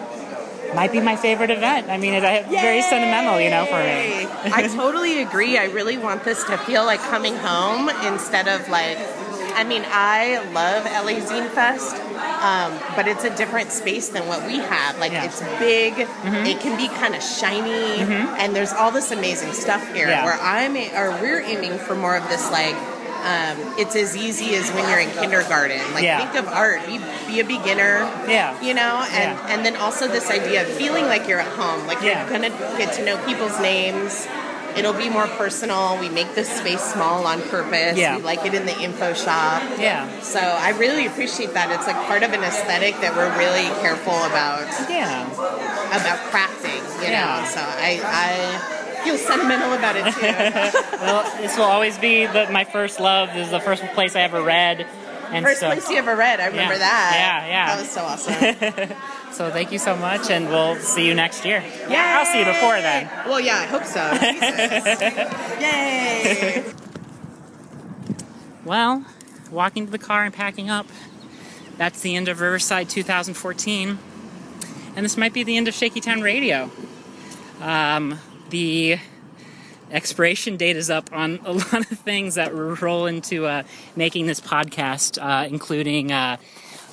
might 0.75 0.93
be 0.93 1.01
my 1.01 1.17
favorite 1.17 1.51
event. 1.51 1.89
I 1.89 1.97
mean, 1.97 2.13
it's 2.15 2.49
very 2.51 2.83
sentimental, 2.83 3.41
you 3.41 3.51
know, 3.51 3.65
for 3.65 3.79
me. 3.79 4.53
I 4.53 4.69
totally 4.69 5.23
agree. 5.23 5.57
I 5.57 5.65
really 5.65 5.97
want 5.97 6.25
this 6.25 6.45
to 6.45 6.59
feel 6.59 6.85
like 6.85 7.01
coming 7.01 7.37
home 7.37 7.89
instead 8.13 8.49
of 8.49 8.69
like. 8.69 8.99
I 9.59 9.65
mean, 9.65 9.83
I 9.89 10.39
love 10.53 10.85
LA 10.85 11.19
Zine 11.21 11.49
Fest, 11.51 11.97
um, 12.43 12.79
but 12.95 13.09
it's 13.09 13.25
a 13.25 13.35
different 13.37 13.73
space 13.73 14.09
than 14.09 14.29
what 14.29 14.47
we 14.47 14.59
have. 14.59 14.99
Like, 15.01 15.11
Yeah. 15.11 15.25
it's 15.25 15.41
big, 15.59 15.95
it 15.99 16.61
can 16.61 16.77
be 16.77 16.87
kind 16.87 17.17
of 17.17 17.23
shiny, 17.23 18.01
and 18.39 18.55
there's 18.55 18.73
all 18.73 18.93
this 18.93 19.11
amazing 19.11 19.53
stuff 19.55 19.83
here. 19.93 20.09
Yeah. 20.09 20.25
Where 20.25 20.39
I'm, 20.41 20.77
or 20.77 21.11
we're 21.21 21.41
aiming 21.41 21.79
for 21.79 21.95
more 21.97 22.17
of 22.17 22.29
this 22.29 22.51
like. 22.53 22.77
Um, 23.19 23.75
it's 23.77 23.97
as 23.97 24.17
easy 24.17 24.55
as 24.55 24.71
when 24.71 24.89
you're 24.89 25.01
in 25.01 25.11
kindergarten. 25.11 25.81
Like 25.93 26.05
Yeah. 26.05 26.19
think 26.31 26.37
of 26.47 26.53
art, 26.55 26.87
be, 26.87 27.01
be 27.27 27.41
a 27.41 27.45
beginner. 27.45 28.09
Yeah. 28.29 28.55
You 28.63 28.75
know, 28.75 29.03
and 29.11 29.37
Yeah. 29.37 29.47
and 29.53 29.67
then 29.67 29.75
also 29.77 30.07
this 30.07 30.31
idea 30.31 30.63
of 30.63 30.69
feeling 30.69 31.07
like 31.09 31.27
you're 31.27 31.41
at 31.41 31.49
home, 31.49 31.85
like 31.89 32.01
Yeah. 32.01 32.23
you're 32.23 32.31
gonna 32.31 32.51
get 32.79 32.93
to 32.95 33.05
know 33.05 33.17
people's 33.27 33.59
names. 33.59 34.29
It'll 34.79 34.93
be 34.93 35.09
more 35.11 35.27
personal. 35.27 35.99
We 35.99 36.09
make 36.09 36.35
this 36.35 36.49
space 36.49 36.81
small 36.81 37.27
on 37.27 37.43
purpose. 37.49 37.97
Yeah. 37.99 38.17
We 38.17 38.23
like 38.23 38.45
it 38.47 38.55
in 38.55 38.65
the 38.67 38.79
info 38.81 39.13
shop. 39.15 39.63
Yeah. 39.79 40.09
So 40.21 40.39
I 40.41 40.71
really 40.71 41.07
appreciate 41.07 41.53
that. 41.55 41.71
It's 41.71 41.87
like 41.87 41.97
part 42.07 42.23
of 42.23 42.33
an 42.33 42.43
aesthetic 42.43 42.95
that 43.01 43.15
we're 43.17 43.37
really 43.39 43.67
careful 43.81 44.15
about 44.31 44.67
Yeah. 44.89 45.27
about 45.91 46.19
crafting. 46.33 46.83
You 47.03 47.09
Yeah. 47.11 47.41
know, 47.41 47.47
so 47.49 47.61
I 47.61 48.01
I 48.05 49.05
feel 49.05 49.17
sentimental 49.17 49.73
about 49.75 49.97
it 49.97 50.07
too. 50.15 50.79
Well, 50.99 51.23
this 51.41 51.57
will 51.57 51.65
always 51.65 51.97
be 51.99 52.27
the, 52.27 52.51
my 52.51 52.65
first 52.65 52.99
love. 53.01 53.33
This 53.33 53.47
is 53.47 53.53
the 53.53 53.61
first 53.61 53.83
place 53.95 54.17
I 54.17 54.23
ever 54.23 54.43
read, 54.43 54.85
and 55.33 55.45
First 55.45 55.61
so 55.61 55.67
place 55.71 55.89
you 55.91 55.97
ever 55.97 56.15
read. 56.17 56.41
I 56.41 56.47
remember 56.47 56.75
Yeah. 56.75 56.79
that. 56.79 57.13
Yeah, 57.15 57.47
yeah. 57.49 57.67
That 57.67 57.81
was 57.81 57.91
so 57.91 58.03
awesome. 58.03 58.93
so 59.33 59.51
thank 59.51 59.73
you 59.73 59.79
so 59.79 59.97
much, 59.97 60.31
and 60.31 60.49
we'll 60.49 60.77
see 60.77 61.07
you 61.07 61.15
next 61.15 61.45
year. 61.45 61.63
Yeah, 61.89 62.19
I'll 62.21 62.27
see 62.27 62.39
you 62.41 62.45
before 62.45 62.81
then. 62.81 63.09
Well, 63.27 63.41
yeah, 63.41 63.57
I 63.57 63.67
hope 63.67 63.85
so. 63.85 64.01
Yay! 65.61 66.65
Well, 68.65 69.05
walking 69.51 69.87
to 69.87 69.93
the 69.93 69.99
car 69.99 70.25
and 70.25 70.35
packing 70.35 70.69
up. 70.71 70.87
That's 71.77 72.01
the 72.01 72.17
end 72.17 72.29
of 72.29 72.41
Riverside 72.41 72.89
2014. 72.89 73.99
And 74.97 75.05
this 75.05 75.17
might 75.17 75.33
be 75.33 75.45
the 75.45 75.57
end 75.57 75.69
of 75.69 75.75
Shaky 75.75 76.01
Town 76.01 76.23
Radio. 76.23 76.71
Um, 77.61 78.19
the 78.51 78.99
expiration 79.91 80.57
date 80.57 80.77
is 80.77 80.91
up 80.91 81.11
on 81.13 81.41
a 81.45 81.53
lot 81.55 81.91
of 81.91 81.99
things 81.99 82.35
that 82.37 82.55
roll 82.55 83.07
into 83.07 83.47
uh, 83.47 83.63
making 83.97 84.27
this 84.27 84.41
podcast, 84.41 85.19
uh, 85.21 85.47
including 85.49 86.13
uh, 86.13 86.37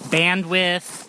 bandwidth, 0.09 1.07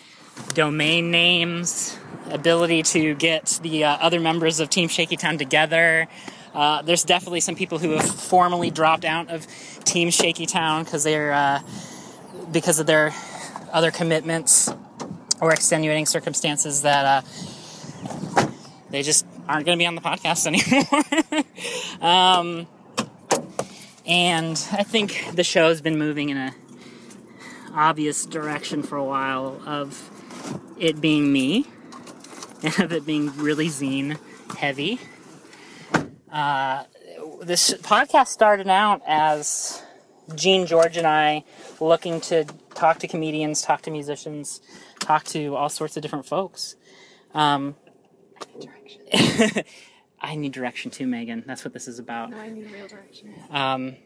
domain 0.54 1.10
names, 1.10 1.96
ability 2.30 2.82
to 2.82 3.14
get 3.14 3.58
the 3.62 3.84
uh, 3.84 3.96
other 3.96 4.20
members 4.20 4.60
of 4.60 4.70
Team 4.70 4.88
Shaky 4.88 5.16
Town 5.16 5.38
together. 5.38 6.08
Uh, 6.54 6.82
there's 6.82 7.04
definitely 7.04 7.40
some 7.40 7.54
people 7.54 7.78
who 7.78 7.90
have 7.90 8.08
formally 8.08 8.70
dropped 8.70 9.04
out 9.04 9.30
of 9.30 9.46
Team 9.84 10.10
Shaky 10.10 10.46
Town 10.46 10.84
because 10.84 11.04
they're 11.04 11.32
uh, 11.32 11.60
because 12.50 12.78
of 12.78 12.86
their 12.86 13.12
other 13.72 13.90
commitments 13.90 14.70
or 15.40 15.52
extenuating 15.52 16.06
circumstances 16.06 16.82
that 16.82 17.24
they 18.90 19.02
just 19.02 19.26
aren't 19.48 19.66
going 19.66 19.78
to 19.78 19.82
be 19.82 19.86
on 19.86 19.94
the 19.94 20.00
podcast 20.00 20.46
anymore. 20.46 21.44
um, 22.00 22.66
and 24.06 24.52
I 24.72 24.82
think 24.82 25.30
the 25.34 25.44
show's 25.44 25.80
been 25.80 25.98
moving 25.98 26.30
in 26.30 26.36
a 26.36 26.54
obvious 27.74 28.24
direction 28.24 28.82
for 28.82 28.96
a 28.96 29.04
while 29.04 29.60
of 29.66 30.10
it 30.78 31.00
being 31.00 31.32
me 31.32 31.66
and 32.62 32.78
of 32.80 32.92
it 32.92 33.04
being 33.04 33.36
really 33.36 33.68
zine 33.68 34.18
heavy. 34.56 34.98
Uh, 36.30 36.84
this 37.42 37.74
podcast 37.74 38.28
started 38.28 38.68
out 38.68 39.02
as 39.06 39.82
Gene, 40.34 40.66
George, 40.66 40.96
and 40.96 41.06
I 41.06 41.44
looking 41.80 42.20
to 42.22 42.44
talk 42.74 42.98
to 43.00 43.08
comedians, 43.08 43.62
talk 43.62 43.82
to 43.82 43.90
musicians, 43.90 44.60
talk 44.98 45.24
to 45.24 45.54
all 45.54 45.68
sorts 45.68 45.96
of 45.96 46.02
different 46.02 46.26
folks. 46.26 46.76
Um, 47.34 47.76
I 50.20 50.34
need 50.36 50.52
direction 50.52 50.90
too, 50.90 51.06
Megan. 51.06 51.44
That's 51.46 51.64
what 51.64 51.72
this 51.72 51.88
is 51.88 51.98
about. 51.98 52.30
No, 52.30 52.38
I 52.38 52.48
need 52.48 52.70
real 52.70 52.88
direction. 52.88 53.34
Um, 53.50 53.96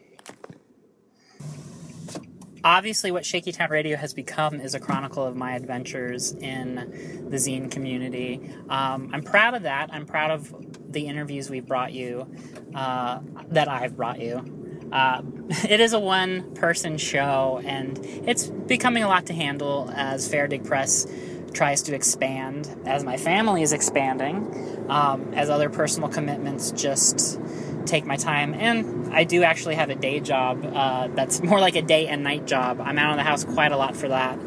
obviously, 2.63 3.11
what 3.11 3.25
Shaky 3.25 3.51
Town 3.51 3.69
Radio 3.69 3.97
has 3.97 4.13
become 4.13 4.59
is 4.59 4.75
a 4.75 4.79
chronicle 4.79 5.25
of 5.25 5.35
my 5.35 5.55
adventures 5.55 6.33
in 6.33 7.27
the 7.29 7.37
zine 7.37 7.71
community. 7.71 8.41
Um, 8.69 9.09
I'm 9.13 9.23
proud 9.23 9.53
of 9.55 9.63
that. 9.63 9.93
I'm 9.93 10.05
proud 10.05 10.31
of 10.31 10.91
the 10.91 11.07
interviews 11.07 11.49
we've 11.49 11.65
brought 11.65 11.93
you, 11.93 12.27
uh, 12.75 13.19
that 13.49 13.67
I've 13.67 13.95
brought 13.95 14.19
you. 14.19 14.89
Uh, 14.91 15.21
it 15.69 15.79
is 15.79 15.93
a 15.93 15.99
one 15.99 16.53
person 16.53 16.97
show, 16.97 17.61
and 17.63 17.99
it's 18.27 18.47
becoming 18.47 19.03
a 19.03 19.07
lot 19.07 19.27
to 19.27 19.33
handle 19.33 19.89
as 19.95 20.27
Fair 20.27 20.47
Dig 20.47 20.65
Press 20.65 21.07
tries 21.53 21.83
to 21.83 21.95
expand, 21.95 22.75
as 22.85 23.03
my 23.03 23.17
family 23.17 23.61
is 23.61 23.73
expanding, 23.73 24.85
um, 24.89 25.33
as 25.33 25.49
other 25.49 25.69
personal 25.69 26.09
commitments 26.09 26.71
just 26.71 27.39
take 27.85 28.05
my 28.05 28.15
time. 28.15 28.53
And 28.53 29.13
I 29.13 29.23
do 29.23 29.43
actually 29.43 29.75
have 29.75 29.89
a 29.89 29.95
day 29.95 30.19
job 30.19 30.65
uh, 30.65 31.07
that's 31.07 31.41
more 31.43 31.59
like 31.59 31.75
a 31.75 31.81
day 31.81 32.07
and 32.07 32.23
night 32.23 32.45
job. 32.45 32.79
I'm 32.81 32.97
out 32.97 33.11
of 33.11 33.17
the 33.17 33.23
house 33.23 33.43
quite 33.43 33.71
a 33.71 33.77
lot 33.77 33.95
for 33.95 34.07
that. 34.09 34.39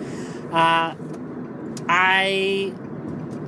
Uh, 0.53 0.95
I 1.89 2.73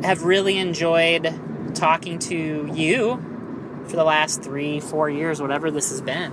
have 0.02 0.24
really 0.24 0.58
enjoyed 0.58 1.74
talking 1.74 2.18
to 2.18 2.70
you 2.74 3.82
for 3.86 3.96
the 3.96 4.04
last 4.04 4.42
three, 4.42 4.80
four 4.80 5.08
years, 5.08 5.40
whatever 5.40 5.70
this 5.70 5.90
has 5.90 6.00
been. 6.00 6.32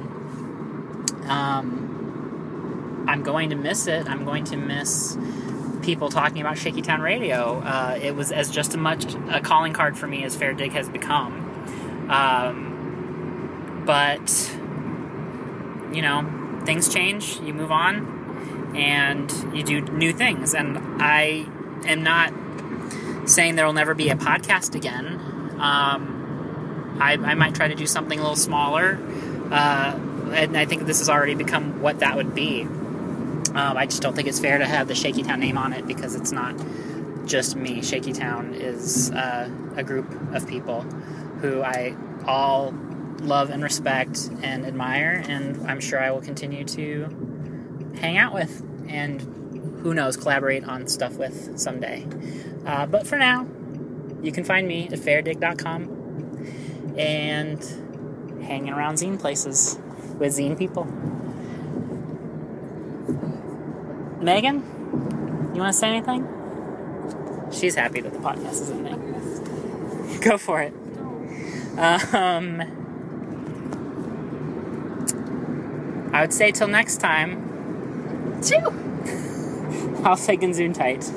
Um, 1.27 3.05
I'm 3.07 3.23
going 3.23 3.49
to 3.51 3.55
miss 3.55 3.87
it. 3.87 4.07
I'm 4.09 4.25
going 4.25 4.43
to 4.45 4.57
miss 4.57 5.17
people 5.83 6.09
talking 6.09 6.41
about 6.41 6.57
Shaky 6.57 6.81
Town 6.81 7.01
Radio. 7.01 7.59
Uh, 7.59 7.99
it 8.01 8.15
was 8.15 8.31
as 8.31 8.49
just 8.49 8.71
as 8.71 8.77
much 8.77 9.05
a 9.29 9.41
calling 9.41 9.73
card 9.73 9.97
for 9.97 10.07
me 10.07 10.23
as 10.23 10.35
Fair 10.35 10.53
Dig 10.53 10.71
has 10.71 10.89
become. 10.89 12.09
Um, 12.09 13.83
but, 13.85 14.55
you 15.93 16.01
know, 16.01 16.61
things 16.65 16.91
change, 16.91 17.39
you 17.41 17.53
move 17.53 17.71
on, 17.71 18.73
and 18.75 19.31
you 19.55 19.63
do 19.63 19.81
new 19.81 20.13
things. 20.13 20.53
And 20.53 20.77
I 21.01 21.45
am 21.85 22.03
not 22.03 22.33
saying 23.29 23.55
there 23.55 23.65
will 23.65 23.73
never 23.73 23.93
be 23.93 24.09
a 24.09 24.15
podcast 24.15 24.75
again. 24.75 25.19
Um, 25.59 26.97
I, 26.99 27.13
I 27.13 27.35
might 27.35 27.55
try 27.55 27.67
to 27.67 27.75
do 27.75 27.85
something 27.85 28.17
a 28.17 28.21
little 28.21 28.35
smaller. 28.35 28.99
Uh, 29.51 29.99
and 30.33 30.57
I 30.57 30.65
think 30.65 30.85
this 30.85 30.99
has 30.99 31.09
already 31.09 31.35
become 31.35 31.81
what 31.81 31.99
that 31.99 32.15
would 32.15 32.33
be. 32.33 32.67
Um, 33.55 33.77
I 33.77 33.85
just 33.85 34.01
don't 34.01 34.15
think 34.15 34.27
it's 34.27 34.39
fair 34.39 34.57
to 34.57 34.65
have 34.65 34.87
the 34.87 34.95
Shaky 34.95 35.23
Town 35.23 35.39
name 35.39 35.57
on 35.57 35.73
it 35.73 35.85
because 35.85 36.15
it's 36.15 36.31
not 36.31 36.55
just 37.25 37.55
me. 37.55 37.81
Shaky 37.81 38.13
Town 38.13 38.53
is 38.53 39.11
uh, 39.11 39.49
a 39.75 39.83
group 39.83 40.11
of 40.33 40.47
people 40.47 40.81
who 41.41 41.61
I 41.61 41.95
all 42.25 42.73
love 43.19 43.49
and 43.49 43.63
respect 43.63 44.29
and 44.41 44.65
admire, 44.65 45.23
and 45.27 45.69
I'm 45.69 45.79
sure 45.79 45.99
I 45.99 46.11
will 46.11 46.21
continue 46.21 46.63
to 46.65 47.93
hang 47.99 48.17
out 48.17 48.33
with 48.33 48.63
and 48.87 49.21
who 49.81 49.93
knows, 49.93 50.17
collaborate 50.17 50.63
on 50.63 50.87
stuff 50.87 51.17
with 51.17 51.59
someday. 51.59 52.07
Uh, 52.65 52.85
but 52.85 53.05
for 53.05 53.17
now, 53.17 53.45
you 54.21 54.31
can 54.31 54.45
find 54.45 54.67
me 54.67 54.87
at 54.87 54.99
fairdig.com 54.99 56.95
and 56.97 57.61
hanging 58.43 58.71
around 58.73 58.95
zine 58.95 59.19
places 59.19 59.77
with 60.17 60.33
zine 60.37 60.57
people. 60.57 60.85
Megan, 64.23 65.51
you 65.53 65.61
want 65.61 65.73
to 65.73 65.79
say 65.79 65.89
anything? 65.89 66.27
She's 67.51 67.75
happy 67.75 68.01
that 68.01 68.13
the 68.13 68.19
podcast 68.19 68.61
is 68.61 68.69
ending. 68.71 70.19
Go 70.21 70.37
for 70.37 70.61
it. 70.61 70.73
Um, 71.77 72.61
I 76.13 76.21
would 76.21 76.33
say 76.33 76.51
till 76.51 76.67
next 76.67 76.97
time. 76.97 77.49
Two. 78.41 78.57
I'll 80.03 80.17
say 80.17 80.37
Ganzoon 80.37 80.73
tight. 80.73 81.09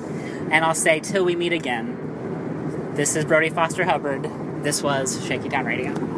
And 0.51 0.65
I'll 0.65 0.75
say 0.75 1.01
till 1.01 1.25
we 1.25 1.37
meet 1.37 1.53
again. 1.53 2.93
This 2.95 3.17
is 3.17 3.25
Brody 3.25 3.51
Foster 3.51 3.85
Hubbard. 3.85 4.31
This 4.63 4.83
was 4.83 5.25
Shaky 5.27 5.49
Town 5.49 5.67
Radio. 5.67 6.16